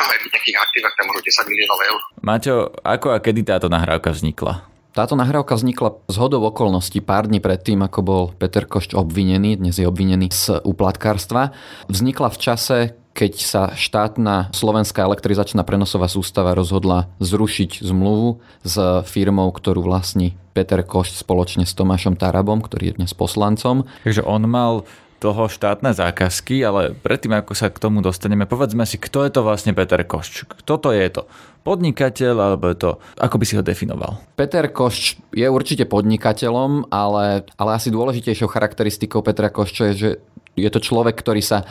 aj 0.00 0.16
v 0.16 0.26
nejakých 0.32 0.56
aktívach, 0.64 0.96
tam 0.96 1.12
možno 1.12 1.20
10 1.28 1.44
miliónov 1.44 1.78
eur. 1.92 2.00
Maťo, 2.24 2.54
ako 2.88 3.12
a 3.12 3.20
kedy 3.20 3.44
táto 3.44 3.68
nahrávka 3.68 4.16
vznikla? 4.16 4.71
Táto 4.92 5.16
nahrávka 5.16 5.56
vznikla 5.56 6.04
z 6.04 6.20
hodou 6.20 6.44
okolností 6.52 7.00
pár 7.00 7.24
dní 7.24 7.40
predtým, 7.40 7.80
ako 7.80 8.00
bol 8.04 8.22
Peter 8.36 8.68
Košč 8.68 8.92
obvinený, 8.92 9.56
dnes 9.56 9.80
je 9.80 9.88
obvinený 9.88 10.28
z 10.28 10.60
úplatkárstva. 10.68 11.56
Vznikla 11.88 12.28
v 12.28 12.36
čase, 12.36 12.78
keď 13.16 13.32
sa 13.40 13.62
štátna 13.72 14.52
slovenská 14.52 15.00
elektrizačná 15.08 15.64
prenosová 15.64 16.12
sústava 16.12 16.52
rozhodla 16.52 17.08
zrušiť 17.24 17.80
zmluvu 17.80 18.44
s 18.68 18.76
firmou, 19.08 19.48
ktorú 19.48 19.80
vlastní 19.80 20.36
Peter 20.52 20.84
Koš 20.84 21.16
spoločne 21.16 21.64
s 21.64 21.72
Tomášom 21.72 22.20
Tarabom, 22.20 22.60
ktorý 22.60 22.92
je 22.92 22.96
dnes 23.00 23.16
poslancom. 23.16 23.88
Takže 24.04 24.20
on 24.28 24.44
mal 24.44 24.84
toho 25.22 25.46
štátne 25.46 25.94
zákazky, 25.94 26.66
ale 26.66 26.98
predtým, 26.98 27.38
ako 27.38 27.54
sa 27.54 27.70
k 27.70 27.78
tomu 27.78 28.02
dostaneme, 28.02 28.50
povedzme 28.50 28.82
si, 28.82 28.98
kto 28.98 29.22
je 29.22 29.30
to 29.30 29.46
vlastne 29.46 29.70
Peter 29.70 30.02
Košč? 30.02 30.50
Kto 30.50 30.82
to 30.82 30.90
je 30.90 31.06
to? 31.06 31.30
Podnikateľ, 31.62 32.34
alebo 32.34 32.66
je 32.66 32.76
to, 32.82 32.90
ako 33.22 33.38
by 33.38 33.44
si 33.46 33.54
ho 33.54 33.62
definoval? 33.62 34.18
Peter 34.34 34.66
Košč 34.66 35.22
je 35.30 35.46
určite 35.46 35.86
podnikateľom, 35.86 36.90
ale, 36.90 37.46
ale 37.54 37.70
asi 37.78 37.94
dôležitejšou 37.94 38.50
charakteristikou 38.50 39.22
Petra 39.22 39.46
Košča 39.46 39.94
je, 39.94 39.94
že 39.94 40.10
je 40.56 40.68
to 40.68 40.80
človek, 40.80 41.16
ktorý 41.16 41.40
sa 41.40 41.64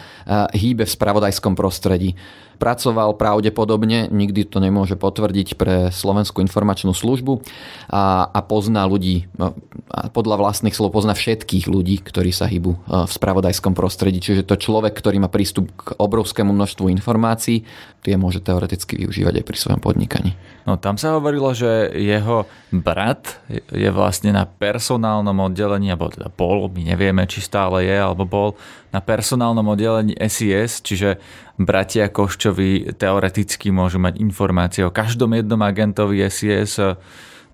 hýbe 0.53 0.87
v 0.87 0.95
spravodajskom 0.95 1.53
prostredí 1.53 2.17
pracoval 2.61 3.17
pravdepodobne, 3.17 4.05
nikdy 4.13 4.45
to 4.45 4.61
nemôže 4.61 4.93
potvrdiť 4.93 5.57
pre 5.57 5.89
Slovenskú 5.89 6.45
informačnú 6.45 6.93
službu 6.93 7.41
a, 7.89 8.29
a 8.29 8.39
pozná 8.45 8.85
ľudí, 8.85 9.25
no, 9.33 9.57
a 9.89 10.13
podľa 10.13 10.37
vlastných 10.37 10.77
slov 10.77 10.93
pozná 10.93 11.17
všetkých 11.17 11.65
ľudí, 11.65 12.05
ktorí 12.05 12.29
sa 12.29 12.45
hýbu 12.45 12.77
e, 12.77 12.79
v 13.09 13.11
spravodajskom 13.11 13.73
prostredí. 13.73 14.21
Čiže 14.21 14.45
to 14.45 14.61
človek, 14.61 14.93
ktorý 14.93 15.17
má 15.25 15.33
prístup 15.33 15.73
k 15.73 15.97
obrovskému 15.97 16.53
množstvu 16.53 16.93
informácií, 16.93 17.65
tie 18.05 18.13
môže 18.13 18.45
teoreticky 18.45 18.93
využívať 19.01 19.41
aj 19.41 19.45
pri 19.49 19.57
svojom 19.57 19.81
podnikaní. 19.81 20.37
No 20.69 20.77
tam 20.77 21.01
sa 21.01 21.17
hovorilo, 21.17 21.57
že 21.57 21.89
jeho 21.97 22.45
brat 22.69 23.41
je 23.73 23.89
vlastne 23.89 24.37
na 24.37 24.45
personálnom 24.45 25.33
oddelení, 25.49 25.89
alebo 25.89 26.13
teda 26.13 26.29
bol, 26.29 26.69
my 26.69 26.93
nevieme, 26.93 27.25
či 27.25 27.41
stále 27.41 27.89
je, 27.89 27.97
alebo 27.97 28.29
bol 28.29 28.49
na 28.91 28.99
personálnom 28.99 29.63
oddelení 29.71 30.15
SIS, 30.17 30.83
čiže 30.83 31.17
bratia 31.55 32.11
Koščovi 32.11 32.97
teoreticky 32.99 33.71
môžu 33.71 34.03
mať 34.03 34.19
informácie 34.19 34.83
o 34.83 34.91
každom 34.91 35.31
jednom 35.35 35.61
agentovi 35.63 36.23
SIS 36.27 36.79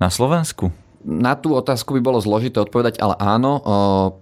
na 0.01 0.09
Slovensku? 0.09 0.73
Na 1.07 1.39
tú 1.39 1.55
otázku 1.55 1.95
by 1.95 2.01
bolo 2.03 2.19
zložité 2.19 2.59
odpovedať, 2.59 2.99
ale 2.99 3.15
áno, 3.21 3.63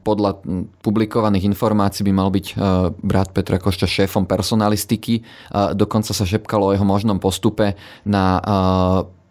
podľa 0.06 0.44
publikovaných 0.86 1.48
informácií 1.50 2.06
by 2.06 2.14
mal 2.14 2.30
byť 2.30 2.60
brat 3.02 3.34
Petra 3.34 3.58
Košča 3.58 3.90
šéfom 3.90 4.30
personalistiky. 4.30 5.26
Dokonca 5.74 6.14
sa 6.14 6.26
šepkalo 6.28 6.70
o 6.70 6.74
jeho 6.76 6.86
možnom 6.86 7.18
postupe 7.18 7.74
na 8.06 8.38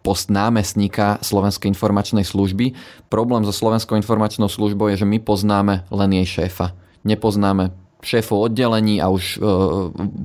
post 0.03 0.33
námestníka 0.33 1.21
Slovenskej 1.23 1.71
informačnej 1.71 2.27
služby. 2.27 2.75
Problém 3.07 3.47
so 3.47 3.55
Slovenskou 3.55 3.95
informačnou 3.95 4.51
službou 4.51 4.91
je, 4.91 5.01
že 5.01 5.07
my 5.07 5.17
poznáme 5.23 5.87
len 5.89 6.09
jej 6.21 6.27
šéfa. 6.43 6.75
Nepoznáme 7.05 7.85
šéfov 8.05 8.53
oddelení 8.53 9.01
a 9.01 9.09
už 9.09 9.23
e, 9.35 9.49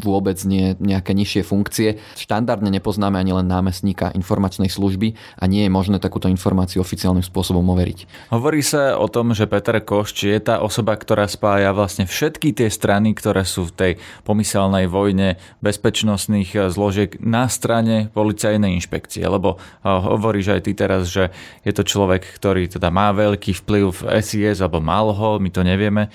vôbec 0.05 0.37
nie 0.45 0.77
nejaké 0.77 1.17
nižšie 1.17 1.43
funkcie. 1.43 1.89
Štandardne 2.15 2.69
nepoznáme 2.69 3.17
ani 3.17 3.33
len 3.33 3.49
námestníka 3.49 4.13
informačnej 4.13 4.69
služby 4.69 5.17
a 5.41 5.45
nie 5.49 5.65
je 5.67 5.73
možné 5.73 5.97
takúto 5.97 6.29
informáciu 6.29 6.85
oficiálnym 6.85 7.25
spôsobom 7.25 7.65
overiť. 7.73 8.31
Hovorí 8.31 8.61
sa 8.61 9.01
o 9.01 9.09
tom, 9.09 9.33
že 9.33 9.49
Peter 9.49 9.81
Košč 9.81 10.29
je 10.29 10.39
tá 10.39 10.61
osoba, 10.61 10.95
ktorá 10.95 11.25
spája 11.25 11.73
vlastne 11.73 12.05
všetky 12.05 12.53
tie 12.53 12.69
strany, 12.69 13.17
ktoré 13.17 13.49
sú 13.49 13.73
v 13.73 13.75
tej 13.75 13.93
pomyselnej 14.29 14.87
vojne 14.87 15.41
bezpečnostných 15.65 16.51
e, 16.55 16.59
zložiek 16.69 17.17
na 17.25 17.49
strane 17.49 18.13
policajnej 18.13 18.77
inšpekcie. 18.77 19.25
Lebo 19.25 19.57
e, 19.57 19.89
hovoríš 19.89 20.53
aj 20.53 20.61
ty 20.69 20.73
teraz, 20.77 21.09
že 21.09 21.33
je 21.65 21.73
to 21.73 21.83
človek, 21.83 22.29
ktorý 22.37 22.69
teda 22.69 22.93
má 22.93 23.11
veľký 23.17 23.57
vplyv 23.65 23.85
v 23.89 24.01
SIS 24.21 24.61
alebo 24.61 24.85
mal 24.85 25.17
ho, 25.17 25.41
my 25.41 25.49
to 25.49 25.65
nevieme 25.65 26.13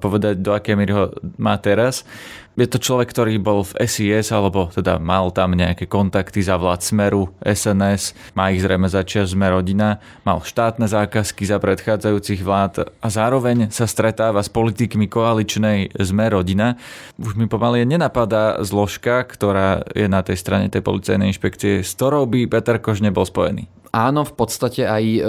povedať, 0.00 0.40
do 0.40 0.56
aké 0.56 0.72
miery 0.72 0.96
ho 0.96 1.12
má 1.36 1.60
teraz. 1.60 2.08
Je 2.54 2.70
to 2.70 2.78
človek, 2.78 3.10
ktorý 3.10 3.42
bol 3.42 3.66
v 3.66 3.82
SIS, 3.82 4.30
alebo 4.30 4.70
teda 4.70 5.02
mal 5.02 5.34
tam 5.34 5.58
nejaké 5.58 5.90
kontakty 5.90 6.38
za 6.38 6.54
vlád 6.54 6.86
Smeru, 6.86 7.34
SNS, 7.42 8.14
má 8.38 8.54
ich 8.54 8.62
zrejme 8.62 8.86
začiať 8.86 9.34
Sme 9.34 9.50
rodina, 9.50 9.98
mal 10.22 10.38
štátne 10.38 10.86
zákazky 10.86 11.50
za 11.50 11.58
predchádzajúcich 11.58 12.46
vlád 12.46 12.94
a 13.02 13.06
zároveň 13.10 13.74
sa 13.74 13.90
stretáva 13.90 14.38
s 14.38 14.46
politikmi 14.54 15.10
koaličnej 15.10 15.98
Sme 15.98 16.30
rodina. 16.30 16.78
Už 17.18 17.34
mi 17.34 17.50
pomaly 17.50 17.82
nenapadá 17.82 18.62
zložka, 18.62 19.26
ktorá 19.26 19.82
je 19.90 20.06
na 20.06 20.22
tej 20.22 20.38
strane 20.38 20.70
tej 20.70 20.86
policajnej 20.86 21.34
inšpekcie, 21.34 21.82
s 21.82 21.90
ktorou 21.98 22.30
by 22.30 22.46
Peter 22.46 22.78
Kož 22.78 23.02
nebol 23.02 23.26
spojený. 23.26 23.66
Áno, 23.94 24.26
v 24.26 24.34
podstate 24.34 24.86
aj 24.86 25.04
e, 25.06 25.20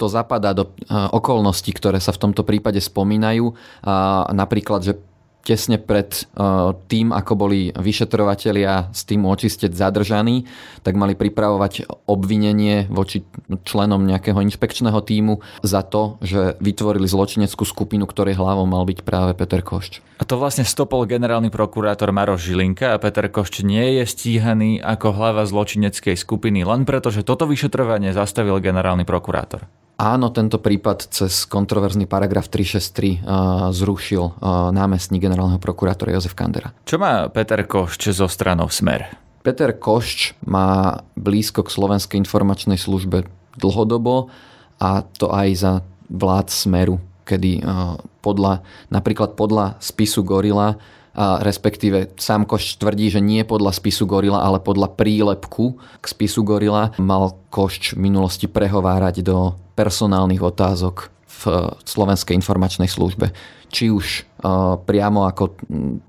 to 0.00 0.08
zapadá 0.08 0.56
do 0.56 0.72
okolností, 0.88 1.76
ktoré 1.76 2.00
sa 2.00 2.16
v 2.16 2.24
tomto 2.24 2.40
prípade 2.48 2.80
spomínajú. 2.80 3.52
Napríklad, 4.32 4.80
že 4.80 4.96
tesne 5.40 5.80
pred 5.80 6.28
tým, 6.92 7.16
ako 7.16 7.32
boli 7.32 7.72
vyšetrovatelia 7.72 8.92
z 8.92 9.00
týmu 9.08 9.32
očistec 9.32 9.72
zadržaní, 9.72 10.44
tak 10.84 11.00
mali 11.00 11.16
pripravovať 11.16 12.04
obvinenie 12.04 12.92
voči 12.92 13.24
členom 13.64 14.04
nejakého 14.04 14.36
inšpekčného 14.36 15.00
týmu 15.00 15.40
za 15.64 15.80
to, 15.80 16.20
že 16.20 16.60
vytvorili 16.60 17.08
zločineckú 17.08 17.64
skupinu, 17.64 18.04
ktorej 18.04 18.36
hlavou 18.36 18.68
mal 18.68 18.84
byť 18.84 19.00
práve 19.00 19.32
Peter 19.32 19.64
Košč. 19.64 20.04
A 20.20 20.28
to 20.28 20.36
vlastne 20.36 20.68
stopol 20.68 21.08
generálny 21.08 21.48
prokurátor 21.48 22.12
Maroš 22.12 22.44
Žilinka 22.44 22.92
a 22.92 23.00
Peter 23.00 23.24
Košč 23.32 23.64
nie 23.64 23.96
je 23.96 24.04
stíhaný 24.04 24.76
ako 24.84 25.16
hlava 25.16 25.48
zločineckej 25.48 26.20
skupiny 26.20 26.68
len 26.68 26.84
preto, 26.84 27.08
že 27.08 27.24
toto 27.24 27.48
vyšetrovanie 27.48 28.12
zastavil 28.12 28.60
generálny 28.60 29.08
prokurátor. 29.08 29.64
Áno, 30.00 30.32
tento 30.32 30.56
prípad 30.56 31.12
cez 31.12 31.44
kontroverzný 31.44 32.08
paragraf 32.08 32.48
363 32.48 33.20
uh, 33.20 33.68
zrušil 33.68 34.32
uh, 34.32 34.72
námestník 34.72 35.20
generálneho 35.20 35.60
prokurátora 35.60 36.16
Jozef 36.16 36.32
Kandera. 36.32 36.72
Čo 36.88 36.96
má 36.96 37.28
Peter 37.28 37.60
Košč 37.68 38.08
zo 38.16 38.24
stranou 38.24 38.72
Smer? 38.72 39.12
Peter 39.44 39.76
Košč 39.76 40.40
má 40.48 41.04
blízko 41.20 41.68
k 41.68 41.76
Slovenskej 41.76 42.16
informačnej 42.16 42.80
službe 42.80 43.28
dlhodobo 43.60 44.32
a 44.80 45.04
to 45.20 45.28
aj 45.28 45.48
za 45.52 45.72
vlád 46.08 46.48
Smeru, 46.48 46.96
kedy 47.28 47.60
uh, 47.60 48.00
podľa, 48.24 48.64
napríklad 48.88 49.36
podľa 49.36 49.76
spisu 49.84 50.24
Gorila 50.24 50.80
a 51.14 51.42
respektíve 51.42 52.14
sám 52.16 52.46
Koš 52.46 52.78
tvrdí, 52.78 53.10
že 53.10 53.18
nie 53.18 53.42
podľa 53.42 53.74
spisu 53.74 54.06
Gorila, 54.06 54.46
ale 54.46 54.62
podľa 54.62 54.94
prílepku 54.94 55.78
k 56.00 56.04
spisu 56.06 56.46
Gorila. 56.46 56.94
Mal 57.02 57.34
Košč 57.50 57.98
v 57.98 58.08
minulosti 58.10 58.46
prehovárať 58.46 59.26
do 59.26 59.58
personálnych 59.74 60.42
otázok 60.42 61.19
v 61.40 61.72
Slovenskej 61.88 62.36
informačnej 62.36 62.88
službe 62.88 63.32
či 63.70 63.86
už 63.86 64.26
priamo 64.82 65.30
ako 65.30 65.54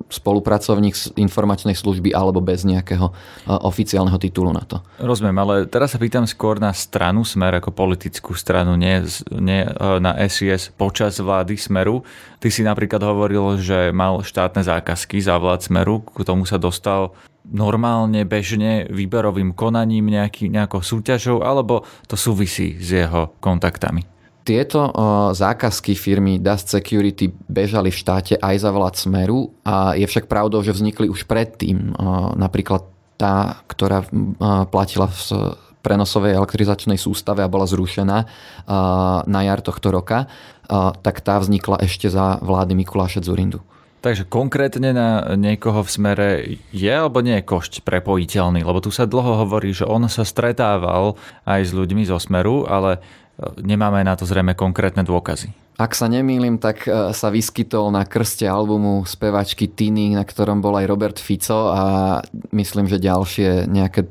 spolupracovník 0.09 0.97
z 0.97 1.13
informačnej 1.13 1.77
služby 1.77 2.09
alebo 2.09 2.41
bez 2.41 2.65
nejakého 2.65 3.13
oficiálneho 3.45 4.17
titulu 4.17 4.49
na 4.49 4.65
to. 4.65 4.81
Rozumiem, 4.97 5.37
ale 5.37 5.53
teraz 5.69 5.93
sa 5.93 6.01
pýtam 6.01 6.25
skôr 6.25 6.57
na 6.57 6.73
stranu 6.73 7.21
Smer 7.21 7.61
ako 7.61 7.69
politickú 7.69 8.33
stranu, 8.33 8.73
nie, 8.73 9.05
nie 9.37 9.61
na 10.01 10.17
SIS 10.25 10.73
počas 10.73 11.21
vlády 11.21 11.53
Smeru. 11.53 12.01
Ty 12.41 12.49
si 12.49 12.65
napríklad 12.65 13.05
hovoril, 13.05 13.61
že 13.61 13.93
mal 13.93 14.25
štátne 14.25 14.65
zákazky 14.65 15.21
za 15.21 15.37
vlád 15.37 15.69
Smeru, 15.69 16.01
k 16.01 16.25
tomu 16.25 16.49
sa 16.49 16.57
dostal 16.57 17.13
normálne, 17.45 18.25
bežne, 18.25 18.89
výberovým 18.89 19.53
konaním, 19.53 20.09
nejaký, 20.09 20.49
nejakou 20.49 20.81
súťažou, 20.81 21.45
alebo 21.45 21.85
to 22.09 22.17
súvisí 22.17 22.77
s 22.81 22.89
jeho 23.05 23.37
kontaktami? 23.37 24.10
Tieto 24.41 24.89
zákazky 25.37 25.93
firmy 25.93 26.41
Dust 26.41 26.73
Security 26.73 27.29
bežali 27.45 27.93
v 27.93 27.99
štáte 28.01 28.33
aj 28.41 28.55
za 28.65 28.73
vlád 28.73 28.97
Smeru 28.97 29.53
a 29.61 29.93
je 29.93 30.05
však 30.09 30.25
pravdou, 30.25 30.65
že 30.65 30.73
vznikli 30.73 31.05
už 31.13 31.29
predtým. 31.29 31.93
Napríklad 32.35 32.81
tá, 33.21 33.61
ktorá 33.69 34.01
platila 34.73 35.13
v 35.13 35.53
prenosovej 35.85 36.37
elektrizačnej 36.37 36.97
sústave 36.97 37.45
a 37.45 37.49
bola 37.53 37.69
zrušená 37.69 38.17
na 39.25 39.41
jar 39.45 39.61
tohto 39.61 39.93
roka, 39.93 40.25
tak 41.05 41.21
tá 41.21 41.37
vznikla 41.37 41.81
ešte 41.85 42.09
za 42.09 42.41
vlády 42.41 42.73
Mikuláše 42.73 43.21
Zurindu. 43.21 43.61
Takže 44.01 44.25
konkrétne 44.25 44.97
na 44.97 45.37
niekoho 45.37 45.85
v 45.85 45.93
smere 45.93 46.29
je 46.73 46.89
alebo 46.89 47.21
nie 47.21 47.37
je 47.37 47.45
košť 47.45 47.85
prepojiteľný? 47.85 48.65
Lebo 48.65 48.81
tu 48.81 48.89
sa 48.89 49.05
dlho 49.05 49.45
hovorí, 49.45 49.77
že 49.77 49.85
on 49.85 50.09
sa 50.09 50.25
stretával 50.25 51.21
aj 51.45 51.69
s 51.69 51.71
ľuďmi 51.77 52.09
zo 52.09 52.17
smeru, 52.17 52.65
ale 52.65 52.97
nemáme 53.61 54.05
na 54.05 54.13
to 54.13 54.29
zrejme 54.29 54.53
konkrétne 54.53 55.01
dôkazy. 55.01 55.49
Ak 55.81 55.97
sa 55.97 56.05
nemýlim, 56.05 56.61
tak 56.61 56.85
e, 56.85 57.09
sa 57.09 57.33
vyskytol 57.33 57.89
na 57.89 58.05
krste 58.05 58.45
albumu 58.45 59.01
spevačky 59.01 59.65
Tiny, 59.65 60.13
na 60.13 60.21
ktorom 60.21 60.61
bol 60.61 60.77
aj 60.77 60.85
Robert 60.85 61.17
Fico 61.17 61.73
a 61.73 62.19
myslím, 62.53 62.85
že 62.85 63.01
ďalšie 63.01 63.65
nejaké 63.65 64.05
e, 64.05 64.07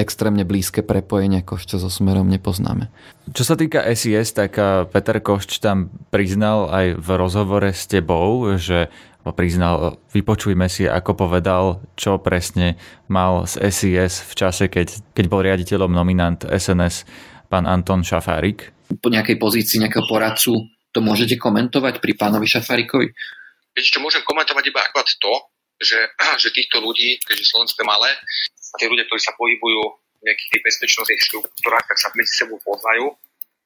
extrémne 0.00 0.48
blízke 0.48 0.80
prepojenie 0.80 1.44
Košča 1.44 1.76
so 1.76 1.92
Smerom 1.92 2.30
nepoznáme. 2.32 2.88
Čo 3.36 3.52
sa 3.52 3.54
týka 3.58 3.84
SIS, 3.92 4.32
tak 4.32 4.56
e, 4.56 4.88
Peter 4.88 5.20
Košč 5.20 5.60
tam 5.60 5.92
priznal 6.08 6.72
aj 6.72 6.86
v 6.96 7.08
rozhovore 7.20 7.68
s 7.68 7.84
tebou, 7.84 8.56
že 8.56 8.88
priznal, 9.36 10.00
vypočujme 10.16 10.64
si, 10.72 10.88
ako 10.88 11.28
povedal, 11.28 11.84
čo 12.00 12.16
presne 12.16 12.80
mal 13.12 13.44
z 13.44 13.60
SIS 13.68 14.24
v 14.24 14.32
čase, 14.32 14.64
keď, 14.72 15.12
keď 15.12 15.24
bol 15.28 15.44
riaditeľom 15.44 15.92
nominant 15.92 16.40
SNS 16.48 17.04
pán 17.50 17.66
Anton 17.66 18.06
Šafárik. 18.06 18.70
Po 19.02 19.10
nejakej 19.10 19.34
pozícii 19.42 19.82
nejakého 19.82 20.06
poradcu 20.06 20.70
to 20.94 20.98
môžete 21.02 21.34
komentovať 21.34 21.98
pri 21.98 22.14
pánovi 22.14 22.46
Šafárikovi? 22.46 23.10
Viete 23.74 23.90
čo, 23.90 23.98
môžem 23.98 24.22
komentovať 24.22 24.64
iba 24.70 24.80
akurát 24.86 25.10
to, 25.10 25.34
že, 25.82 25.98
že 26.42 26.54
týchto 26.54 26.78
ľudí, 26.78 27.18
keďže 27.26 27.50
Slovensko 27.50 27.82
je 27.82 27.90
malé, 27.90 28.10
a 28.70 28.74
tí 28.78 28.86
ľudia, 28.86 29.02
ktorí 29.10 29.18
sa 29.18 29.34
pohybujú 29.34 29.82
v 30.22 30.22
nejakých 30.30 30.62
bezpečnostných 30.62 31.22
štruktúrach, 31.26 31.82
tak 31.90 31.98
sa 31.98 32.14
medzi 32.14 32.38
sebou 32.38 32.62
poznajú. 32.62 33.18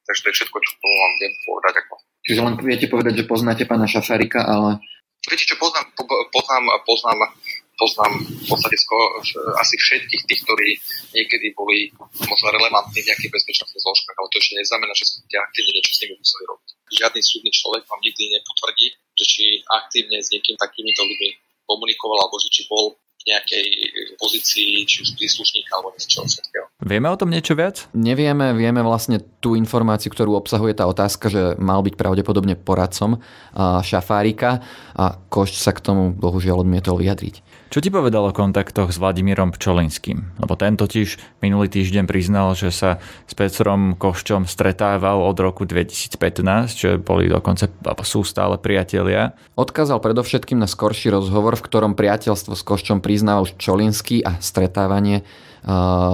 Takže 0.05 0.21
to 0.21 0.29
je 0.29 0.37
všetko, 0.41 0.57
čo 0.57 0.71
tomu 0.81 0.95
vám 0.97 1.13
viem 1.21 1.33
povedať. 1.45 1.73
Ako. 1.85 1.93
Čiže 2.25 2.41
len 2.41 2.53
viete 2.61 2.87
povedať, 2.89 3.13
že 3.21 3.29
poznáte 3.29 3.63
pána 3.69 3.85
Šafárika, 3.85 4.41
ale... 4.45 4.81
Viete 5.29 5.45
čo, 5.45 5.57
poznám, 5.61 5.85
poznám, 6.33 6.63
poznám 6.85 7.17
poznám 7.75 8.11
v 8.23 8.47
podstate 8.47 8.77
skoro, 8.79 9.19
asi 9.59 9.75
všetkých 9.75 10.23
tých, 10.25 10.41
ktorí 10.47 10.69
niekedy 11.11 11.51
boli 11.55 11.91
možno 12.23 12.47
relevantní 12.51 13.03
v 13.03 13.07
nejakých 13.11 13.31
bezpečnostných 13.35 13.83
zložkách, 13.83 14.15
ale 14.15 14.27
to 14.31 14.37
ešte 14.39 14.53
neznamená, 14.59 14.93
že 14.95 15.05
ste 15.11 15.35
aktívne 15.35 15.71
niečo 15.75 15.93
s 15.95 16.01
nimi 16.03 16.15
museli 16.15 16.43
robiť. 16.47 16.67
Žiadny 16.95 17.21
súdny 17.21 17.51
človek 17.51 17.83
vám 17.87 18.01
nikdy 18.03 18.23
nepotvrdí, 18.39 18.87
že 19.15 19.25
či 19.27 19.43
aktívne 19.67 20.17
s 20.23 20.31
niekým 20.31 20.55
takýmito 20.55 21.03
ľuďmi 21.03 21.29
komunikoval, 21.67 22.17
alebo 22.23 22.39
že 22.39 22.49
či 22.51 22.63
bol 22.67 22.95
nejakej 23.25 23.65
pozícii, 24.21 24.85
či 24.85 25.01
už 25.01 25.17
príslušníka 25.17 25.73
alebo 25.73 25.97
niečo 25.97 26.21
všetkého. 26.21 26.69
Vieme 26.85 27.09
o 27.09 27.17
tom 27.17 27.33
niečo 27.33 27.57
viac? 27.57 27.89
Nevieme, 27.97 28.53
vieme 28.53 28.85
vlastne 28.85 29.17
tú 29.41 29.57
informáciu, 29.57 30.13
ktorú 30.13 30.37
obsahuje 30.37 30.77
tá 30.77 30.85
otázka, 30.85 31.33
že 31.33 31.41
mal 31.57 31.81
byť 31.81 31.97
pravdepodobne 31.97 32.53
poradcom 32.53 33.17
Šafárika 33.81 34.61
a 34.93 35.17
Košť 35.17 35.55
sa 35.57 35.73
k 35.73 35.81
tomu 35.81 36.13
bohužiaľ 36.13 36.61
odmietol 36.61 37.01
vyjadriť. 37.01 37.41
Čo 37.75 37.83
ti 37.83 37.91
povedal 37.91 38.23
o 38.23 38.31
kontaktoch 38.31 38.87
s 38.87 38.95
Vladimírom 39.03 39.51
Pčolinským? 39.51 40.39
Lebo 40.39 40.55
ten 40.55 40.79
totiž 40.79 41.43
minulý 41.43 41.67
týždeň 41.67 42.07
priznal, 42.07 42.55
že 42.55 42.71
sa 42.71 43.03
s 43.27 43.35
Petrom 43.35 43.99
Koščom 43.99 44.47
stretával 44.47 45.19
od 45.19 45.35
roku 45.35 45.67
2015, 45.67 46.15
čo 46.71 46.95
boli 47.03 47.27
dokonca, 47.27 47.67
sú 48.07 48.23
stále 48.23 48.55
priatelia. 48.63 49.35
Odkázal 49.59 49.99
predovšetkým 49.99 50.55
na 50.55 50.71
skorší 50.71 51.11
rozhovor, 51.11 51.59
v 51.59 51.67
ktorom 51.67 51.99
priateľstvo 51.99 52.55
s 52.55 52.63
Koščom 52.63 53.03
priznal 53.03 53.43
už 53.43 53.59
Čolinský 53.59 54.23
a 54.23 54.39
stretávanie 54.39 55.27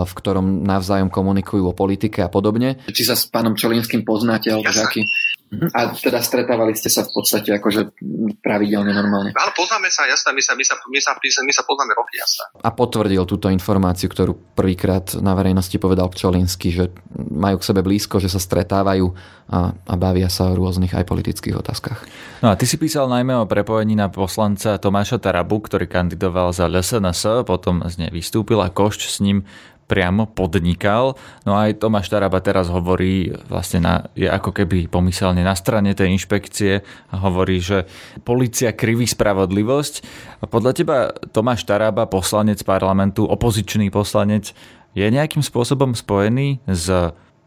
v 0.01 0.13
ktorom 0.15 0.63
navzájom 0.63 1.11
komunikujú 1.11 1.67
o 1.67 1.75
politike 1.75 2.23
a 2.23 2.31
podobne. 2.31 2.79
Či 2.87 3.03
sa 3.03 3.19
s 3.19 3.27
pánom 3.27 3.51
Čolinským 3.51 4.07
poznáte, 4.07 4.47
alebo 4.47 4.71
aký? 4.71 5.03
Mhm. 5.51 5.67
A 5.75 5.91
teda 5.91 6.23
stretávali 6.23 6.71
ste 6.79 6.87
sa 6.87 7.03
v 7.03 7.11
podstate 7.11 7.51
akože 7.59 7.91
pravidelne 8.39 8.95
normálne? 8.95 9.35
Áno, 9.35 9.51
poznáme 9.51 9.91
sa, 9.91 10.07
jasné, 10.07 10.31
my 10.31 10.39
sa, 10.39 10.55
my 10.55 10.63
sa, 10.63 10.79
my 10.79 10.99
sa, 11.03 11.11
my 11.43 11.51
sa 11.51 11.63
poznáme 11.67 11.91
roky, 11.91 12.15
jasné. 12.23 12.43
A 12.63 12.71
potvrdil 12.71 13.27
túto 13.27 13.51
informáciu, 13.51 14.07
ktorú 14.07 14.55
prvýkrát 14.55 15.11
na 15.19 15.35
verejnosti 15.35 15.75
povedal 15.75 16.07
Pčolinsky, 16.07 16.71
že 16.71 16.95
majú 17.19 17.59
k 17.59 17.67
sebe 17.67 17.83
blízko, 17.83 18.23
že 18.23 18.31
sa 18.31 18.39
stretávajú 18.39 19.11
a, 19.51 19.75
a 19.75 19.93
bavia 19.99 20.31
sa 20.31 20.47
o 20.47 20.55
rôznych 20.55 20.95
aj 20.95 21.03
politických 21.03 21.59
otázkach. 21.59 21.99
No 22.39 22.47
a 22.47 22.55
ty 22.55 22.63
si 22.63 22.79
písal 22.79 23.11
najmä 23.11 23.35
o 23.35 23.43
prepojení 23.43 23.99
na 23.99 24.07
poslanca 24.07 24.79
Tomáša 24.79 25.19
Tarabu, 25.19 25.59
ktorý 25.59 25.91
kandidoval 25.91 26.55
za 26.55 26.71
LSNS, 26.71 27.43
potom 27.43 27.83
z 27.91 28.07
nej 28.07 28.11
vystúpil 28.15 28.63
a 28.63 28.71
Košč 28.71 29.11
s 29.11 29.19
ním 29.19 29.43
priamo 29.91 30.23
podnikal. 30.31 31.19
No 31.43 31.59
aj 31.59 31.83
Tomáš 31.83 32.07
Taraba 32.07 32.39
teraz 32.39 32.71
hovorí, 32.71 33.35
vlastne 33.51 33.83
na, 33.83 33.93
je 34.15 34.31
ako 34.31 34.55
keby 34.55 34.87
pomyselne 34.87 35.43
na 35.43 35.51
strane 35.59 35.91
tej 35.91 36.15
inšpekcie 36.15 36.79
a 37.11 37.15
hovorí, 37.19 37.59
že 37.59 37.83
policia 38.23 38.71
kriví 38.71 39.03
spravodlivosť. 39.03 39.93
A 40.39 40.47
podľa 40.47 40.71
teba 40.71 40.97
Tomáš 41.35 41.67
Taraba, 41.67 42.07
poslanec 42.07 42.63
parlamentu, 42.63 43.27
opozičný 43.27 43.91
poslanec, 43.91 44.55
je 44.95 45.03
nejakým 45.03 45.43
spôsobom 45.43 45.91
spojený 45.91 46.63
s 46.71 46.87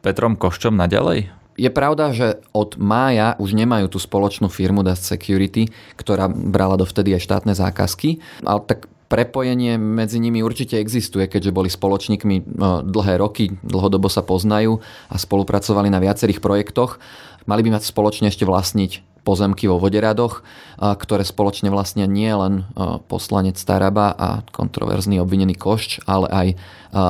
Petrom 0.04 0.37
Koščom 0.37 0.76
naďalej? 0.76 1.33
Je 1.54 1.70
pravda, 1.70 2.11
že 2.11 2.42
od 2.50 2.74
mája 2.83 3.38
už 3.38 3.54
nemajú 3.54 3.87
tú 3.87 4.02
spoločnú 4.02 4.50
firmu 4.50 4.83
Dust 4.83 5.07
Security, 5.07 5.70
ktorá 5.94 6.26
brala 6.26 6.74
dovtedy 6.74 7.14
aj 7.14 7.22
štátne 7.22 7.54
zákazky, 7.54 8.18
ale 8.42 8.61
tak 8.66 8.90
prepojenie 9.14 9.79
medzi 9.79 10.18
nimi 10.18 10.42
určite 10.42 10.83
existuje, 10.83 11.31
keďže 11.31 11.55
boli 11.55 11.70
spoločníkmi 11.70 12.59
no, 12.59 12.83
dlhé 12.83 13.22
roky, 13.22 13.55
dlhodobo 13.62 14.11
sa 14.11 14.27
poznajú 14.27 14.83
a 15.07 15.14
spolupracovali 15.14 15.87
na 15.87 16.03
viacerých 16.03 16.42
projektoch. 16.42 16.98
Mali 17.46 17.62
by 17.62 17.79
mať 17.79 17.87
spoločne 17.87 18.27
ešte 18.27 18.42
vlastniť 18.42 19.22
pozemky 19.22 19.64
vo 19.70 19.81
Voderadoch, 19.81 20.44
ktoré 20.77 21.24
spoločne 21.24 21.72
vlastnia 21.72 22.05
nie 22.05 22.29
len 22.29 22.68
poslanec 23.09 23.57
Staraba 23.57 24.12
a 24.12 24.44
kontroverzný 24.53 25.16
obvinený 25.16 25.57
Košč, 25.57 26.05
ale 26.05 26.27
aj 26.29 26.48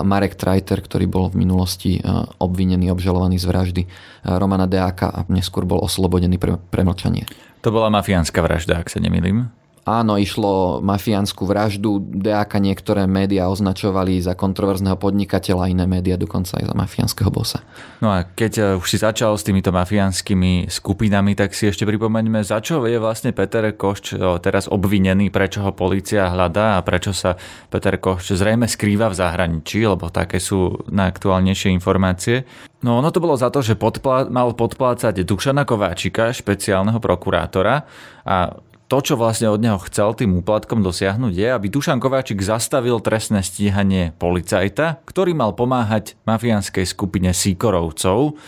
Marek 0.07 0.39
Trajter, 0.39 0.79
ktorý 0.79 1.11
bol 1.11 1.27
v 1.33 1.43
minulosti 1.43 1.99
obvinený, 2.39 2.95
obžalovaný 2.95 3.43
z 3.43 3.47
vraždy 3.51 3.83
Romana 4.23 4.71
Deáka 4.71 5.11
a 5.11 5.27
neskôr 5.27 5.67
bol 5.67 5.83
oslobodený 5.83 6.39
pre 6.39 6.55
premlčanie. 6.71 7.27
To 7.67 7.75
bola 7.75 7.91
mafiánska 7.91 8.45
vražda, 8.45 8.79
ak 8.79 8.95
sa 8.95 9.03
nemýlim. 9.03 9.51
Áno, 9.85 10.17
išlo 10.17 10.81
mafiánsku 10.81 11.45
vraždu. 11.45 12.01
DAK 12.01 12.57
niektoré 12.57 13.05
médiá 13.05 13.53
označovali 13.53 14.17
za 14.17 14.33
kontroverzného 14.33 14.97
podnikateľa, 14.97 15.69
iné 15.69 15.85
médiá 15.85 16.17
dokonca 16.17 16.57
aj 16.57 16.73
za 16.73 16.75
mafiánskeho 16.75 17.29
bosa. 17.29 17.61
No 18.01 18.09
a 18.09 18.25
keď 18.25 18.53
eh, 18.57 18.65
už 18.81 18.89
si 18.89 18.97
začal 18.97 19.37
s 19.37 19.45
týmito 19.45 19.69
mafiánskymi 19.77 20.73
skupinami, 20.73 21.37
tak 21.37 21.53
si 21.53 21.69
ešte 21.69 21.85
pripomeňme, 21.85 22.41
za 22.41 22.65
čo 22.65 22.81
je 22.89 22.97
vlastne 22.97 23.37
Peter 23.37 23.77
Košč 23.77 24.17
eh, 24.17 24.41
teraz 24.41 24.73
obvinený, 24.73 25.29
prečo 25.29 25.61
ho 25.61 25.77
policia 25.77 26.33
hľadá 26.33 26.81
a 26.81 26.85
prečo 26.85 27.13
sa 27.13 27.37
Peter 27.69 28.01
Košč 28.01 28.41
zrejme 28.41 28.65
skrýva 28.65 29.13
v 29.13 29.21
zahraničí, 29.21 29.85
lebo 29.85 30.09
také 30.09 30.41
sú 30.41 30.81
najaktuálnejšie 30.89 31.69
informácie. 31.77 32.49
No 32.81 33.05
ono 33.05 33.13
to 33.13 33.21
bolo 33.21 33.37
za 33.37 33.53
to, 33.53 33.61
že 33.61 33.77
podplá- 33.77 34.33
mal 34.33 34.57
podplácať 34.57 35.29
Dušana 35.29 35.69
Kováčika, 35.69 36.33
špeciálneho 36.33 37.01
prokurátora 37.05 37.85
a 38.25 38.37
to, 38.95 39.11
čo 39.11 39.19
vlastne 39.19 39.51
od 39.51 39.59
neho 39.59 39.75
chcel 39.91 40.15
tým 40.15 40.39
úplatkom 40.39 40.79
dosiahnuť, 40.79 41.35
je, 41.35 41.49
aby 41.51 41.67
Dušan 41.67 41.99
Kováčik 41.99 42.39
zastavil 42.39 43.03
trestné 43.03 43.43
stíhanie 43.43 44.15
policajta, 44.23 45.03
ktorý 45.03 45.35
mal 45.35 45.51
pomáhať 45.51 46.15
mafiánskej 46.31 46.87
skupine 46.87 47.35
Síkorovcov. 47.35 48.39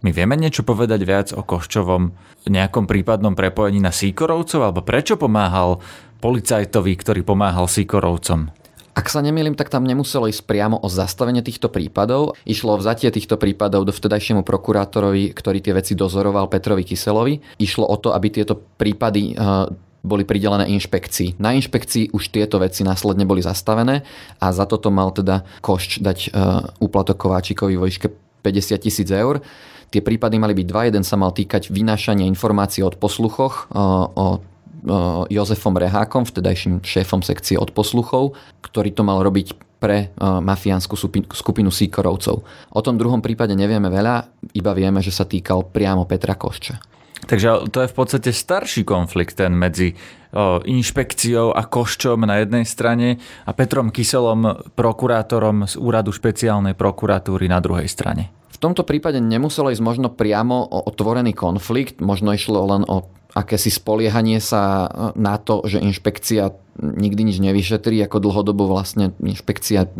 My 0.00 0.08
vieme 0.16 0.40
niečo 0.40 0.64
povedať 0.64 1.04
viac 1.04 1.28
o 1.36 1.44
Koščovom 1.44 2.16
nejakom 2.48 2.88
prípadnom 2.88 3.36
prepojení 3.36 3.84
na 3.84 3.92
Síkorovcov, 3.92 4.72
alebo 4.72 4.80
prečo 4.80 5.20
pomáhal 5.20 5.84
policajtovi, 6.24 6.96
ktorý 6.96 7.20
pomáhal 7.20 7.68
Síkorovcom? 7.68 8.56
Ak 8.90 9.06
sa 9.06 9.22
nemýlim, 9.22 9.54
tak 9.54 9.70
tam 9.70 9.86
nemuselo 9.86 10.26
ísť 10.26 10.50
priamo 10.50 10.76
o 10.82 10.88
zastavenie 10.90 11.46
týchto 11.46 11.70
prípadov. 11.70 12.34
Išlo 12.42 12.74
o 12.74 12.80
vzatie 12.80 13.12
týchto 13.14 13.38
prípadov 13.38 13.86
do 13.86 13.94
vtedajšiemu 13.94 14.42
prokurátorovi, 14.42 15.30
ktorý 15.30 15.62
tie 15.62 15.76
veci 15.76 15.92
dozoroval 15.94 16.50
Petrovi 16.50 16.82
Kyselovi. 16.82 17.38
Išlo 17.62 17.86
o 17.86 17.96
to, 17.96 18.10
aby 18.10 18.28
tieto 18.34 18.58
prípady 18.58 19.32
eh, 19.32 19.89
boli 20.00 20.24
pridelené 20.24 20.68
inšpekcii. 20.72 21.40
Na 21.40 21.52
inšpekcii 21.52 22.12
už 22.16 22.32
tieto 22.32 22.56
veci 22.60 22.84
následne 22.84 23.28
boli 23.28 23.44
zastavené 23.44 24.02
a 24.40 24.46
za 24.52 24.64
toto 24.64 24.88
mal 24.88 25.12
teda 25.12 25.44
Košč 25.60 26.00
dať 26.00 26.18
uh, 26.30 26.64
úplatok 26.80 27.20
Kováčikovi 27.20 27.76
vo 27.76 27.84
výške 27.84 28.08
50 28.40 28.80
tisíc 28.80 29.08
eur. 29.12 29.44
Tie 29.90 30.00
prípady 30.00 30.38
mali 30.38 30.54
byť 30.54 30.66
dva. 30.70 30.86
Jeden 30.88 31.04
sa 31.04 31.18
mal 31.18 31.34
týkať 31.34 31.68
vynášania 31.68 32.24
informácií 32.24 32.80
od 32.80 32.96
posluchoch 32.96 33.68
uh, 33.70 34.08
o 34.16 34.26
Jozefom 35.28 35.76
Rehákom, 35.76 36.24
vtedajším 36.24 36.80
šéfom 36.80 37.20
sekcie 37.20 37.60
od 37.60 37.68
posluchov, 37.76 38.32
ktorý 38.64 38.96
to 38.96 39.04
mal 39.04 39.20
robiť 39.20 39.52
pre 39.80 40.12
mafiánsku 40.20 40.92
skupinu 41.32 41.72
Síkorovcov. 41.72 42.44
O 42.72 42.80
tom 42.84 43.00
druhom 43.00 43.24
prípade 43.24 43.56
nevieme 43.56 43.88
veľa, 43.88 44.28
iba 44.52 44.72
vieme, 44.76 45.00
že 45.00 45.12
sa 45.12 45.24
týkal 45.24 45.68
priamo 45.68 46.04
Petra 46.04 46.36
Košča. 46.36 46.89
Takže 47.30 47.70
to 47.70 47.86
je 47.86 47.88
v 47.88 47.94
podstate 47.94 48.30
starší 48.34 48.82
konflikt 48.82 49.38
ten 49.38 49.54
medzi 49.54 49.94
inšpekciou 50.66 51.54
a 51.54 51.62
koščom 51.62 52.26
na 52.26 52.42
jednej 52.42 52.66
strane 52.66 53.22
a 53.46 53.50
Petrom 53.54 53.94
Kyselom, 53.94 54.74
prokurátorom 54.74 55.66
z 55.70 55.78
úradu 55.78 56.10
špeciálnej 56.10 56.74
prokuratúry 56.74 57.46
na 57.46 57.62
druhej 57.62 57.86
strane. 57.86 58.34
V 58.50 58.58
tomto 58.58 58.82
prípade 58.82 59.22
nemuselo 59.22 59.70
ísť 59.70 59.82
možno 59.82 60.08
priamo 60.10 60.58
o 60.58 60.90
otvorený 60.90 61.32
konflikt, 61.38 62.02
možno 62.02 62.34
išlo 62.34 62.66
len 62.66 62.82
o 62.86 63.06
akési 63.34 63.70
spoliehanie 63.70 64.42
sa 64.42 64.86
e, 64.86 64.88
na 65.18 65.38
to, 65.38 65.62
že 65.66 65.78
inšpekcia 65.78 66.50
nikdy 66.80 67.28
nič 67.28 67.38
nevyšetrí, 67.44 68.00
ako 68.08 68.24
dlhodobo 68.24 68.64
vlastne 68.64 69.12
inšpekcia 69.20 69.92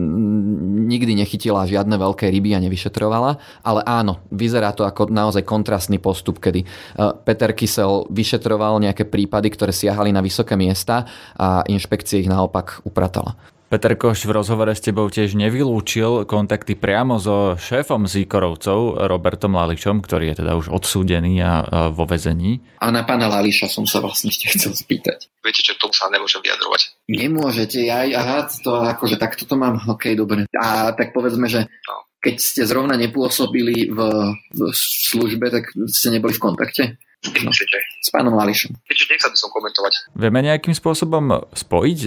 nikdy 0.88 1.12
nechytila 1.12 1.69
žiadne 1.69 1.93
veľké 2.01 2.33
ryby 2.33 2.57
a 2.57 2.62
nevyšetrovala. 2.64 3.37
Ale 3.61 3.81
áno, 3.85 4.25
vyzerá 4.33 4.73
to 4.73 4.88
ako 4.88 5.12
naozaj 5.12 5.45
kontrastný 5.45 6.01
postup, 6.01 6.40
kedy 6.40 6.64
e, 6.64 6.66
Peter 7.27 7.53
Kysel 7.53 8.09
vyšetroval 8.09 8.81
nejaké 8.81 9.05
prípady, 9.07 9.53
ktoré 9.53 9.71
siahali 9.77 10.11
na 10.11 10.25
vysoké 10.25 10.57
miesta 10.57 11.05
a 11.37 11.62
inšpekcia 11.69 12.23
ich 12.23 12.31
naopak 12.31 12.83
upratala. 12.87 13.37
Peter 13.70 13.94
Koš 13.94 14.26
v 14.26 14.35
rozhovore 14.35 14.74
s 14.74 14.83
tebou 14.83 15.06
tiež 15.06 15.38
nevylúčil 15.38 16.26
kontakty 16.26 16.74
priamo 16.74 17.22
so 17.22 17.54
šéfom 17.54 18.11
Zíkorovcov, 18.11 19.06
Robertom 19.06 19.54
Lališom, 19.54 20.02
ktorý 20.02 20.35
je 20.35 20.42
teda 20.42 20.59
už 20.59 20.74
odsúdený 20.74 21.38
a 21.38 21.87
vo 21.94 22.02
vezení. 22.02 22.59
A 22.83 22.90
na 22.90 23.06
pána 23.06 23.30
Lališa 23.30 23.70
som 23.70 23.87
sa 23.87 24.02
vlastne 24.02 24.35
ešte 24.35 24.59
chcel 24.59 24.74
spýtať. 24.74 25.30
Viete, 25.46 25.62
že 25.62 25.78
tomu 25.78 25.94
sa 25.94 26.11
nemôžem 26.11 26.42
vyjadrovať. 26.42 26.98
Nemôžete, 27.14 27.87
aj, 27.87 28.09
aha, 28.11 28.38
to 28.50 28.74
akože 28.74 29.22
takto 29.22 29.46
to 29.46 29.54
mám, 29.54 29.78
ok, 29.87 30.18
dobre. 30.18 30.50
A 30.50 30.90
tak 30.90 31.14
povedzme, 31.14 31.46
že 31.46 31.70
no. 31.70 32.11
keď 32.18 32.42
ste 32.42 32.66
zrovna 32.66 32.98
nepôsobili 32.98 33.87
v, 33.87 33.98
v 34.50 34.61
službe, 35.14 35.46
tak 35.46 35.70
ste 35.87 36.11
neboli 36.11 36.35
v 36.35 36.42
kontakte? 36.42 36.98
No, 37.22 37.54
s 37.54 38.11
pánom 38.11 38.35
Lališom. 38.35 38.74
Viete, 38.90 39.06
nechcel 39.06 39.30
by 39.30 39.38
som 39.38 39.54
komentovať. 39.54 40.11
Vieme 40.18 40.42
nejakým 40.42 40.74
spôsobom 40.74 41.46
spojiť 41.54 42.00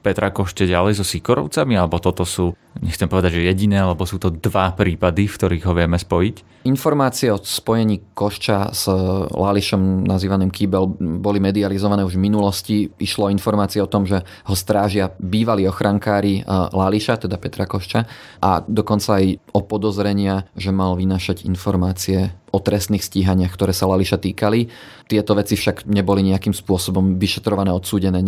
Petra 0.00 0.32
Košte 0.32 0.64
ďalej 0.64 1.00
so 1.00 1.04
Sikorovcami, 1.04 1.76
alebo 1.76 2.00
toto 2.00 2.24
sú, 2.24 2.56
nechcem 2.80 3.06
povedať, 3.06 3.36
že 3.36 3.52
jediné, 3.52 3.84
alebo 3.84 4.08
sú 4.08 4.16
to 4.16 4.32
dva 4.32 4.72
prípady, 4.72 5.28
v 5.28 5.36
ktorých 5.36 5.64
ho 5.68 5.76
vieme 5.76 6.00
spojiť? 6.00 6.64
Informácie 6.68 7.32
o 7.32 7.40
spojení 7.40 8.12
Košča 8.12 8.76
s 8.76 8.84
Lališom 9.32 10.04
nazývaným 10.04 10.52
Kýbel 10.52 10.92
boli 11.20 11.40
medializované 11.40 12.04
už 12.04 12.20
v 12.20 12.24
minulosti. 12.28 12.76
Išlo 13.00 13.32
informácie 13.32 13.80
o 13.80 13.88
tom, 13.88 14.04
že 14.04 14.20
ho 14.20 14.52
strážia 14.52 15.08
bývalí 15.16 15.64
ochrankári 15.64 16.44
Lališa, 16.48 17.24
teda 17.24 17.40
Petra 17.40 17.64
Košča, 17.64 18.04
a 18.44 18.60
dokonca 18.60 19.24
aj 19.24 19.40
o 19.56 19.60
podozrenia, 19.64 20.44
že 20.52 20.68
mal 20.68 21.00
vynašať 21.00 21.48
informácie 21.48 22.28
o 22.50 22.58
trestných 22.58 23.02
stíhaniach, 23.02 23.54
ktoré 23.54 23.70
sa 23.70 23.86
Lališa 23.86 24.18
týkali. 24.18 24.70
Tieto 25.06 25.34
veci 25.38 25.54
však 25.54 25.86
neboli 25.86 26.26
nejakým 26.26 26.54
spôsobom 26.54 27.18
vyšetrované, 27.18 27.70
odsúdené. 27.70 28.22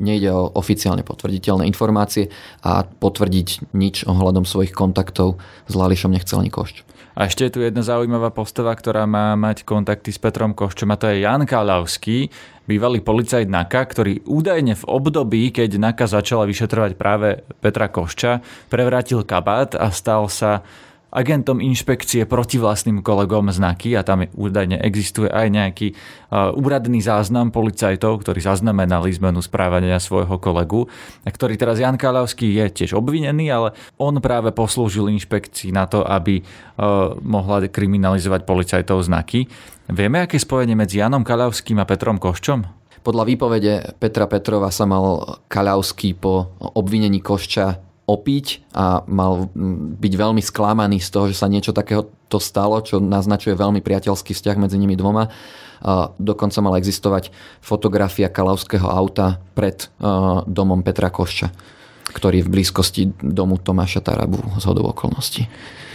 Nejde 0.00 0.32
o 0.32 0.52
oficiálne 0.56 1.04
potvrditeľné 1.04 1.68
informácie 1.68 2.32
a 2.64 2.84
potvrdiť 2.84 3.72
nič 3.76 4.04
ohľadom 4.08 4.44
svojich 4.48 4.72
kontaktov 4.72 5.40
s 5.68 5.72
Lališom 5.76 6.12
nechcel 6.12 6.40
ani 6.40 6.52
Košč. 6.52 6.84
A 7.20 7.26
ešte 7.26 7.44
je 7.44 7.52
tu 7.52 7.60
jedna 7.60 7.82
zaujímavá 7.82 8.30
postava, 8.30 8.70
ktorá 8.72 9.04
má 9.04 9.34
mať 9.34 9.66
kontakty 9.66 10.14
s 10.14 10.22
Petrom 10.22 10.54
Koščom 10.54 10.94
a 10.94 10.96
to 10.96 11.10
je 11.10 11.26
Jan 11.26 11.42
Kalavský, 11.42 12.30
bývalý 12.70 13.02
policajt 13.02 13.50
NAKA, 13.50 13.82
ktorý 13.82 14.14
údajne 14.24 14.78
v 14.78 14.84
období, 14.86 15.50
keď 15.50 15.74
NAKA 15.90 16.06
začala 16.06 16.46
vyšetrovať 16.46 16.94
práve 16.94 17.42
Petra 17.58 17.90
Košča, 17.90 18.40
prevrátil 18.70 19.26
kabát 19.26 19.74
a 19.74 19.90
stal 19.90 20.30
sa 20.30 20.62
agentom 21.10 21.58
inšpekcie 21.58 22.24
proti 22.24 22.56
vlastným 22.56 23.02
kolegom 23.02 23.50
znaky 23.50 23.98
a 23.98 24.06
tam 24.06 24.24
údajne 24.24 24.78
existuje 24.78 25.26
aj 25.26 25.46
nejaký 25.50 25.88
uh, 25.94 26.54
úradný 26.54 27.02
záznam 27.02 27.50
policajtov, 27.50 28.22
ktorí 28.22 28.38
zaznamenali 28.38 29.10
zmenu 29.18 29.42
správania 29.42 29.98
svojho 29.98 30.38
kolegu, 30.38 30.86
ktorý 31.26 31.58
teraz 31.58 31.82
Jan 31.82 31.98
Kalavský 31.98 32.46
je 32.46 32.66
tiež 32.70 32.96
obvinený, 32.96 33.50
ale 33.50 33.68
on 33.98 34.22
práve 34.22 34.54
poslúžil 34.54 35.10
inšpekcii 35.10 35.74
na 35.74 35.90
to, 35.90 36.06
aby 36.06 36.40
uh, 36.40 37.18
mohla 37.20 37.66
kriminalizovať 37.66 38.46
policajtov 38.46 39.02
znaky. 39.04 39.50
Vieme, 39.90 40.22
aké 40.22 40.38
spojenie 40.38 40.78
medzi 40.78 41.02
Janom 41.02 41.26
Kalavským 41.26 41.82
a 41.82 41.84
Petrom 41.84 42.22
Koščom? 42.22 42.80
Podľa 43.00 43.24
výpovede 43.26 43.72
Petra 43.96 44.28
Petrova 44.28 44.68
sa 44.68 44.84
mal 44.84 45.40
Kaľavský 45.48 46.20
po 46.20 46.52
obvinení 46.60 47.24
Košča 47.24 47.89
opiť 48.10 48.74
a 48.74 49.06
mal 49.06 49.46
byť 50.02 50.12
veľmi 50.18 50.42
sklamaný 50.42 50.98
z 50.98 51.08
toho, 51.14 51.30
že 51.30 51.38
sa 51.38 51.46
niečo 51.46 51.70
takého 51.70 52.10
to 52.26 52.42
stalo, 52.42 52.82
čo 52.82 52.98
naznačuje 52.98 53.54
veľmi 53.54 53.78
priateľský 53.82 54.34
vzťah 54.34 54.56
medzi 54.58 54.78
nimi 54.78 54.94
dvoma. 54.94 55.30
Dokonca 56.18 56.58
mala 56.62 56.78
existovať 56.78 57.34
fotografia 57.58 58.30
kalavského 58.30 58.86
auta 58.86 59.42
pred 59.54 59.90
domom 60.46 60.86
Petra 60.86 61.10
Košča, 61.10 61.50
ktorý 62.14 62.42
je 62.42 62.46
v 62.46 62.52
blízkosti 62.52 63.02
domu 63.18 63.58
Tomáša 63.58 64.02
Tarabu 64.04 64.38
z 64.58 64.64
hodov 64.66 64.94
okolností. 64.94 65.50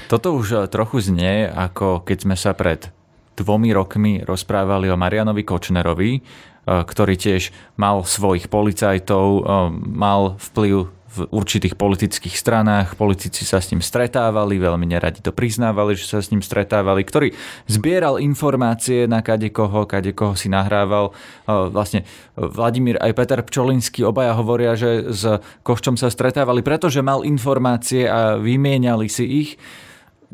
Toto 0.06 0.38
už 0.38 0.48
e, 0.54 0.58
trochu 0.70 1.02
znie, 1.02 1.50
ako 1.50 2.06
keď 2.06 2.18
sme 2.22 2.38
sa 2.38 2.54
pred 2.54 2.94
dvomi 3.36 3.74
rokmi 3.74 4.22
rozprávali 4.22 4.88
o 4.94 5.00
Marianovi 5.00 5.42
Kočnerovi, 5.42 6.12
e, 6.14 6.22
ktorý 6.66 7.18
tiež 7.18 7.50
mal 7.76 8.06
svojich 8.06 8.46
policajtov, 8.48 9.26
e, 9.26 9.42
mal 9.90 10.38
vplyv 10.38 10.94
v 11.16 11.32
určitých 11.32 11.80
politických 11.80 12.36
stranách. 12.36 13.00
Politici 13.00 13.48
sa 13.48 13.64
s 13.64 13.72
ním 13.72 13.80
stretávali, 13.80 14.60
veľmi 14.60 14.84
neradi 14.84 15.24
to 15.24 15.32
priznávali, 15.32 15.96
že 15.96 16.12
sa 16.12 16.20
s 16.20 16.30
ním 16.30 16.44
stretávali, 16.44 17.08
ktorý 17.08 17.32
zbieral 17.72 18.20
informácie 18.20 19.08
na 19.08 19.24
kade 19.24 19.48
koho, 19.56 19.88
kade 19.88 20.12
koho 20.12 20.36
si 20.36 20.52
nahrával. 20.52 21.16
Vlastne 21.48 22.04
Vladimír 22.36 23.00
aj 23.00 23.16
Peter 23.16 23.40
Pčolinský 23.40 24.04
obaja 24.04 24.36
hovoria, 24.36 24.76
že 24.76 25.08
s 25.16 25.40
Koščom 25.64 25.96
sa 25.96 26.12
stretávali, 26.12 26.60
pretože 26.60 27.00
mal 27.00 27.24
informácie 27.24 28.06
a 28.06 28.36
vymieniali 28.36 29.08
si 29.08 29.24
ich. 29.24 29.52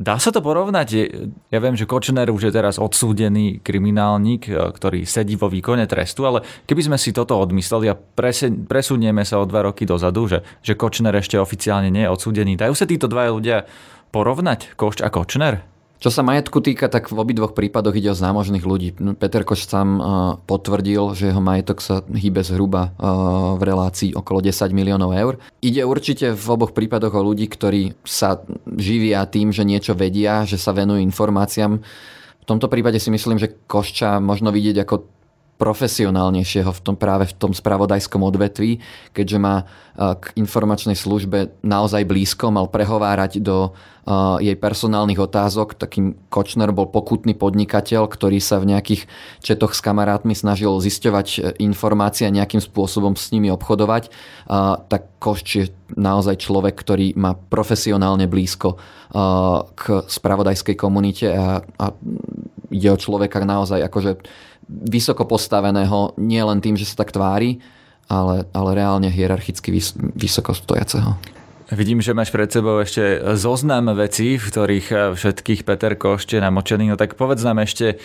Dá 0.01 0.17
sa 0.17 0.33
to 0.33 0.41
porovnať? 0.41 1.13
Ja 1.53 1.61
viem, 1.61 1.77
že 1.77 1.85
Kočner 1.85 2.25
už 2.33 2.49
je 2.49 2.55
teraz 2.57 2.81
odsúdený 2.81 3.61
kriminálnik, 3.61 4.49
e, 4.49 4.73
ktorý 4.73 5.05
sedí 5.05 5.37
vo 5.37 5.45
výkone 5.45 5.85
trestu, 5.85 6.25
ale 6.25 6.41
keby 6.65 6.89
sme 6.89 6.97
si 6.97 7.13
toto 7.13 7.37
odmysleli 7.37 7.85
a 7.85 7.99
presunieme 8.65 9.21
sa 9.21 9.37
o 9.37 9.45
dva 9.45 9.69
roky 9.69 9.85
dozadu, 9.85 10.25
že, 10.25 10.41
že 10.65 10.73
Kočner 10.73 11.13
ešte 11.13 11.37
oficiálne 11.37 11.93
nie 11.93 12.09
je 12.09 12.13
odsúdený, 12.17 12.57
dajú 12.57 12.73
sa 12.73 12.89
títo 12.89 13.05
dvaja 13.05 13.29
ľudia 13.29 13.57
porovnať, 14.09 14.73
Košč 14.73 15.05
a 15.05 15.13
Kočner? 15.13 15.70
Čo 16.01 16.09
sa 16.09 16.25
majetku 16.25 16.65
týka, 16.65 16.89
tak 16.89 17.13
v 17.13 17.21
obidvoch 17.21 17.53
prípadoch 17.53 17.93
ide 17.93 18.09
o 18.09 18.17
zámožných 18.17 18.65
ľudí. 18.65 18.97
Peter 19.21 19.45
Koš 19.45 19.69
sám 19.69 19.89
uh, 20.01 20.03
potvrdil, 20.49 21.13
že 21.13 21.29
jeho 21.29 21.37
majetok 21.37 21.77
sa 21.77 22.01
hýbe 22.01 22.41
zhruba 22.41 22.89
uh, 22.97 23.53
v 23.53 23.69
relácii 23.69 24.17
okolo 24.17 24.41
10 24.41 24.73
miliónov 24.73 25.13
eur. 25.13 25.37
Ide 25.61 25.85
určite 25.85 26.33
v 26.33 26.45
oboch 26.49 26.73
prípadoch 26.73 27.13
o 27.13 27.21
ľudí, 27.21 27.45
ktorí 27.45 27.93
sa 28.01 28.41
živia 28.81 29.29
tým, 29.29 29.53
že 29.53 29.61
niečo 29.61 29.93
vedia, 29.93 30.41
že 30.41 30.57
sa 30.57 30.73
venujú 30.73 30.97
informáciám. 31.05 31.77
V 32.41 32.45
tomto 32.49 32.65
prípade 32.65 32.97
si 32.97 33.13
myslím, 33.13 33.37
že 33.37 33.53
Košča 33.69 34.17
možno 34.17 34.49
vidieť 34.49 34.81
ako 34.81 35.20
profesionálnejšieho 35.61 36.73
v 36.73 36.81
tom, 36.81 36.97
práve 36.97 37.29
v 37.29 37.37
tom 37.37 37.53
spravodajskom 37.53 38.25
odvetví, 38.25 38.81
keďže 39.13 39.37
má 39.37 39.69
k 39.93 40.33
informačnej 40.33 40.97
službe 40.97 41.53
naozaj 41.61 42.09
blízko, 42.09 42.49
mal 42.49 42.65
prehovárať 42.65 43.37
do 43.37 43.77
jej 44.41 44.57
personálnych 44.57 45.21
otázok. 45.21 45.77
Takým 45.77 46.17
Kočner 46.33 46.73
bol 46.73 46.89
pokutný 46.89 47.37
podnikateľ, 47.37 48.09
ktorý 48.09 48.41
sa 48.41 48.57
v 48.57 48.73
nejakých 48.73 49.05
četoch 49.45 49.77
s 49.77 49.83
kamarátmi 49.85 50.33
snažil 50.33 50.73
zisťovať 50.81 51.27
e, 51.29 51.39
informácie 51.61 52.25
a 52.25 52.33
nejakým 52.33 52.65
spôsobom 52.65 53.13
s 53.13 53.29
nimi 53.29 53.53
obchodovať. 53.53 54.09
Tak 54.89 55.21
Košč 55.21 55.49
je 55.53 55.65
naozaj 55.93 56.41
človek, 56.41 56.73
ktorý 56.73 57.13
má 57.13 57.37
profesionálne 57.37 58.25
blízko 58.25 58.81
k 59.77 59.83
spravodajskej 60.09 60.75
komunite 60.79 61.29
a, 61.29 61.61
a 61.61 61.85
ide 62.71 62.89
o 62.89 62.97
človeka 62.97 63.43
naozaj 63.43 63.83
akože 63.85 64.23
vysoko 64.67 65.27
postaveného 65.27 66.15
nie 66.17 66.41
len 66.41 66.63
tým, 66.63 66.79
že 66.79 66.87
sa 66.87 67.03
tak 67.03 67.11
tvári, 67.11 67.59
ale, 68.07 68.47
ale 68.55 68.69
reálne 68.73 69.11
hierarchicky 69.11 69.69
vys- 69.71 69.99
vysoko 70.15 70.55
stojaceho. 70.55 71.19
Vidím, 71.71 72.03
že 72.03 72.11
máš 72.11 72.35
pred 72.35 72.51
sebou 72.51 72.83
ešte 72.83 73.23
zoznam 73.39 73.95
vecí, 73.95 74.35
v 74.35 74.43
ktorých 74.43 74.87
eh, 74.91 74.99
všetkých 75.15 75.63
Peter 75.63 75.95
Košte 75.95 76.35
namočený. 76.39 76.91
No 76.91 76.99
tak 76.99 77.15
povedz 77.15 77.47
nám 77.47 77.63
ešte, 77.63 77.95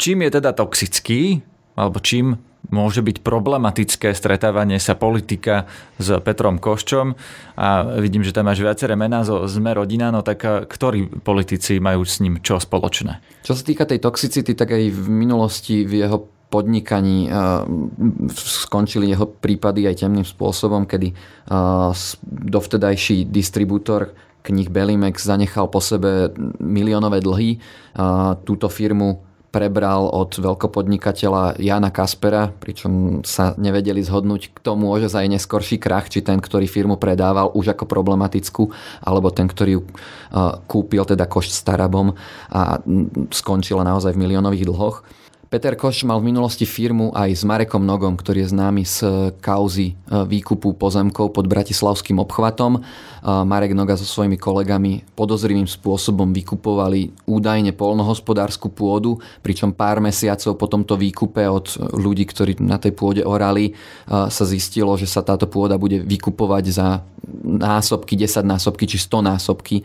čím 0.00 0.24
je 0.24 0.40
teda 0.40 0.56
toxický, 0.56 1.44
alebo 1.76 2.00
čím 2.00 2.40
môže 2.68 3.00
byť 3.00 3.24
problematické 3.24 4.12
stretávanie 4.12 4.76
sa 4.76 4.92
politika 4.92 5.64
s 5.96 6.12
Petrom 6.20 6.60
Koščom 6.60 7.16
a 7.56 7.96
vidím, 7.98 8.20
že 8.20 8.36
tam 8.36 8.52
máš 8.52 8.60
viaceré 8.60 8.94
mená 9.00 9.24
zo 9.24 9.48
Sme 9.48 9.72
rodina, 9.72 10.12
no 10.12 10.20
tak 10.20 10.44
ktorí 10.68 11.24
politici 11.24 11.80
majú 11.80 12.04
s 12.04 12.20
ním 12.20 12.44
čo 12.44 12.60
spoločné? 12.60 13.40
Čo 13.40 13.56
sa 13.56 13.62
týka 13.64 13.88
tej 13.88 14.04
toxicity, 14.04 14.52
tak 14.52 14.76
aj 14.76 14.92
v 14.92 15.06
minulosti 15.08 15.88
v 15.88 16.04
jeho 16.04 16.28
podnikaní 16.50 17.30
skončili 18.34 19.06
jeho 19.06 19.30
prípady 19.30 19.86
aj 19.86 20.02
temným 20.02 20.26
spôsobom, 20.26 20.82
kedy 20.82 21.14
dovtedajší 22.26 23.30
distribútor 23.30 24.10
knih 24.42 24.66
Belimex 24.66 25.22
zanechal 25.22 25.70
po 25.70 25.78
sebe 25.78 26.34
miliónové 26.58 27.22
dlhy. 27.22 27.62
Túto 28.42 28.66
firmu 28.66 29.29
prebral 29.50 30.06
od 30.06 30.30
veľkopodnikateľa 30.30 31.58
Jana 31.58 31.90
Kaspera, 31.90 32.54
pričom 32.54 33.22
sa 33.26 33.58
nevedeli 33.58 33.98
zhodnúť, 33.98 34.54
kto 34.54 34.78
môže 34.78 35.10
za 35.10 35.26
jej 35.26 35.30
neskorší 35.30 35.76
krach, 35.82 36.06
či 36.06 36.22
ten, 36.22 36.38
ktorý 36.38 36.70
firmu 36.70 36.96
predával 36.96 37.50
už 37.52 37.74
ako 37.74 37.84
problematickú, 37.90 38.70
alebo 39.02 39.34
ten, 39.34 39.50
ktorý 39.50 39.70
ju 39.78 39.82
kúpil, 40.70 41.02
teda 41.02 41.26
košť 41.26 41.50
starabom 41.50 42.14
a 42.54 42.78
skončila 43.34 43.82
naozaj 43.82 44.14
v 44.14 44.22
miliónových 44.22 44.70
dlhoch. 44.70 45.02
Peter 45.50 45.74
Koš 45.74 46.06
mal 46.06 46.22
v 46.22 46.30
minulosti 46.30 46.62
firmu 46.62 47.10
aj 47.10 47.34
s 47.34 47.42
Marekom 47.42 47.82
Nogom, 47.82 48.14
ktorý 48.14 48.46
je 48.46 48.54
známy 48.54 48.86
z 48.86 48.98
kauzy 49.42 49.98
e, 49.98 50.22
výkupu 50.22 50.78
pozemkov 50.78 51.34
pod 51.34 51.50
Bratislavským 51.50 52.22
obchvatom. 52.22 52.78
E, 52.78 52.80
Marek 53.26 53.74
Noga 53.74 53.98
so 53.98 54.06
svojimi 54.06 54.38
kolegami 54.38 55.02
podozrivým 55.18 55.66
spôsobom 55.66 56.30
vykupovali 56.30 57.26
údajne 57.26 57.74
polnohospodárskú 57.74 58.70
pôdu, 58.70 59.18
pričom 59.42 59.74
pár 59.74 59.98
mesiacov 59.98 60.54
po 60.54 60.70
tomto 60.70 60.94
výkupe 60.94 61.42
od 61.42 61.98
ľudí, 61.98 62.30
ktorí 62.30 62.62
na 62.62 62.78
tej 62.78 62.94
pôde 62.94 63.26
orali, 63.26 63.74
e, 63.74 64.30
sa 64.30 64.44
zistilo, 64.46 64.94
že 64.94 65.10
sa 65.10 65.26
táto 65.26 65.50
pôda 65.50 65.74
bude 65.82 65.98
vykupovať 65.98 66.64
za 66.70 67.02
násobky, 67.42 68.14
10 68.14 68.46
násobky 68.46 68.86
či 68.86 69.02
100 69.02 69.34
násobky 69.34 69.82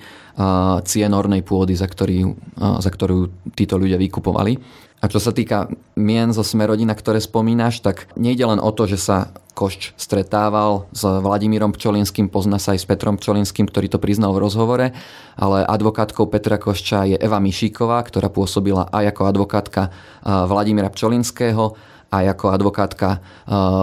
cien 0.84 1.12
ornej 1.15 1.47
pôdy, 1.47 1.80
za, 1.80 1.88
ktorý, 1.88 2.28
za 2.60 2.91
ktorú 2.91 3.32
títo 3.56 3.80
ľudia 3.80 3.95
vykupovali. 3.95 4.84
A 5.05 5.11
čo 5.13 5.21
sa 5.21 5.29
týka 5.29 5.69
mien 5.93 6.33
zo 6.33 6.41
Smerodina, 6.41 6.97
ktoré 6.97 7.21
spomínaš, 7.21 7.77
tak 7.85 8.09
nejde 8.17 8.41
len 8.41 8.57
o 8.57 8.73
to, 8.73 8.89
že 8.89 8.97
sa 8.97 9.29
Košč 9.53 9.93
stretával 10.01 10.89
s 10.89 11.05
Vladimírom 11.05 11.77
Pčolinským, 11.77 12.25
pozná 12.25 12.57
sa 12.57 12.73
aj 12.73 12.81
s 12.81 12.89
Petrom 12.89 13.13
Pčolinským, 13.21 13.69
ktorý 13.69 13.85
to 13.85 14.01
priznal 14.01 14.33
v 14.33 14.41
rozhovore, 14.41 14.97
ale 15.37 15.57
advokátkou 15.61 16.25
Petra 16.25 16.57
Košča 16.57 17.05
je 17.05 17.21
Eva 17.21 17.37
Mišíková, 17.37 18.01
ktorá 18.01 18.33
pôsobila 18.33 18.89
aj 18.89 19.13
ako 19.13 19.29
advokátka 19.29 19.93
Vladimíra 20.25 20.89
Pčolinského, 20.89 21.77
aj 22.09 22.25
ako 22.25 22.45
advokátka 22.49 23.21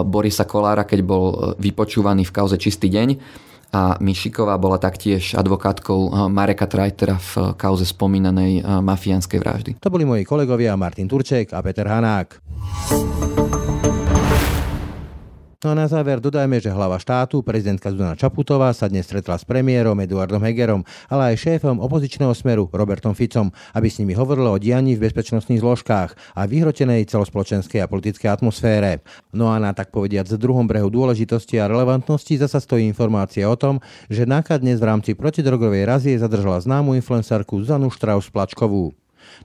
Borisa 0.03 0.43
Kolára, 0.43 0.83
keď 0.83 1.07
bol 1.07 1.55
vypočúvaný 1.55 2.27
v 2.27 2.35
kauze 2.35 2.59
Čistý 2.59 2.91
deň 2.91 3.15
a 3.73 3.97
Mišiková 3.97 4.53
bola 4.61 4.77
taktiež 4.77 5.33
advokátkou 5.33 5.99
eh, 6.07 6.29
Mareka 6.29 6.69
Trajtera 6.69 7.17
v 7.17 7.31
eh, 7.37 7.41
kauze 7.57 7.89
spomínanej 7.89 8.61
eh, 8.61 8.63
mafiánskej 8.81 9.39
vraždy. 9.41 9.71
To 9.81 9.89
boli 9.89 10.05
moji 10.05 10.23
kolegovia 10.23 10.77
Martin 10.77 11.09
Turček 11.09 11.49
a 11.53 11.59
Peter 11.65 11.89
Hanák. 11.89 12.37
No 15.63 15.71
a 15.71 15.79
na 15.79 15.87
záver 15.87 16.19
dodajme, 16.19 16.59
že 16.59 16.67
hlava 16.67 16.99
štátu, 16.99 17.39
prezidentka 17.39 17.87
Zuzana 17.87 18.19
Čaputová, 18.19 18.75
sa 18.75 18.91
dnes 18.91 19.07
stretla 19.07 19.39
s 19.39 19.47
premiérom 19.47 19.95
Eduardom 19.95 20.43
Hegerom, 20.43 20.83
ale 21.07 21.31
aj 21.31 21.39
šéfom 21.39 21.79
opozičného 21.79 22.35
smeru 22.35 22.67
Robertom 22.67 23.15
Ficom, 23.15 23.47
aby 23.71 23.87
s 23.87 23.95
nimi 24.03 24.11
hovorilo 24.11 24.51
o 24.51 24.59
dianí 24.59 24.99
v 24.99 25.07
bezpečnostných 25.07 25.63
zložkách 25.63 26.35
a 26.35 26.41
vyhrotenej 26.43 27.07
celospoločenskej 27.07 27.79
a 27.79 27.87
politickej 27.87 28.27
atmosfére. 28.27 29.07
No 29.31 29.55
a 29.55 29.57
na 29.63 29.71
tak 29.71 29.95
povediať 29.95 30.35
z 30.35 30.43
druhom 30.43 30.67
brehu 30.67 30.91
dôležitosti 30.91 31.55
a 31.63 31.71
relevantnosti 31.71 32.35
zasa 32.35 32.59
stojí 32.59 32.83
informácia 32.83 33.47
o 33.47 33.55
tom, 33.55 33.79
že 34.11 34.27
NAKA 34.27 34.59
dnes 34.59 34.83
v 34.83 34.91
rámci 34.91 35.15
protidrogovej 35.15 35.87
razie 35.87 36.19
zadržala 36.19 36.59
známu 36.59 36.91
influencerku 36.99 37.63
Zanu 37.63 37.87
Štraus 37.87 38.27
Plačkovú. 38.27 38.91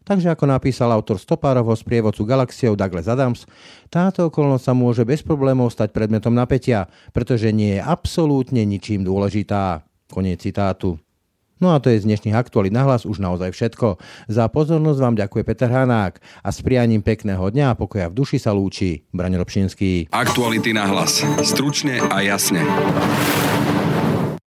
Takže 0.04 0.32
ako 0.32 0.44
napísal 0.48 0.90
autor 0.90 1.20
stopárovho 1.20 1.74
sprievodcu 1.76 2.24
Galaxiou 2.24 2.74
Douglas 2.74 3.08
Adams, 3.08 3.44
táto 3.88 4.28
okolnosť 4.28 4.64
sa 4.64 4.72
môže 4.72 5.02
bez 5.04 5.24
problémov 5.24 5.72
stať 5.72 5.92
predmetom 5.92 6.32
napätia, 6.32 6.88
pretože 7.12 7.52
nie 7.52 7.78
je 7.78 7.82
absolútne 7.84 8.64
ničím 8.64 9.04
dôležitá. 9.04 9.84
Koniec 10.08 10.40
citátu. 10.40 10.96
No 11.58 11.74
a 11.74 11.82
to 11.82 11.90
je 11.90 11.98
z 11.98 12.06
dnešných 12.06 12.38
aktuálít 12.38 12.72
na 12.72 12.86
hlas 12.86 13.02
už 13.02 13.18
naozaj 13.18 13.50
všetko. 13.50 13.98
Za 14.30 14.46
pozornosť 14.46 14.98
vám 15.02 15.18
ďakuje 15.18 15.42
Peter 15.42 15.66
Hanák 15.66 16.22
a 16.22 16.48
s 16.54 16.62
prianím 16.62 17.02
pekného 17.02 17.42
dňa 17.50 17.74
a 17.74 17.78
pokoja 17.78 18.06
v 18.08 18.16
duši 18.22 18.38
sa 18.38 18.54
lúči 18.54 19.02
Braň 19.10 19.42
Robšinský. 19.42 20.14
Aktuality 20.14 20.70
na 20.70 20.86
hlas. 20.86 21.26
Stručne 21.42 21.98
a 22.08 22.22
jasne. 22.22 22.62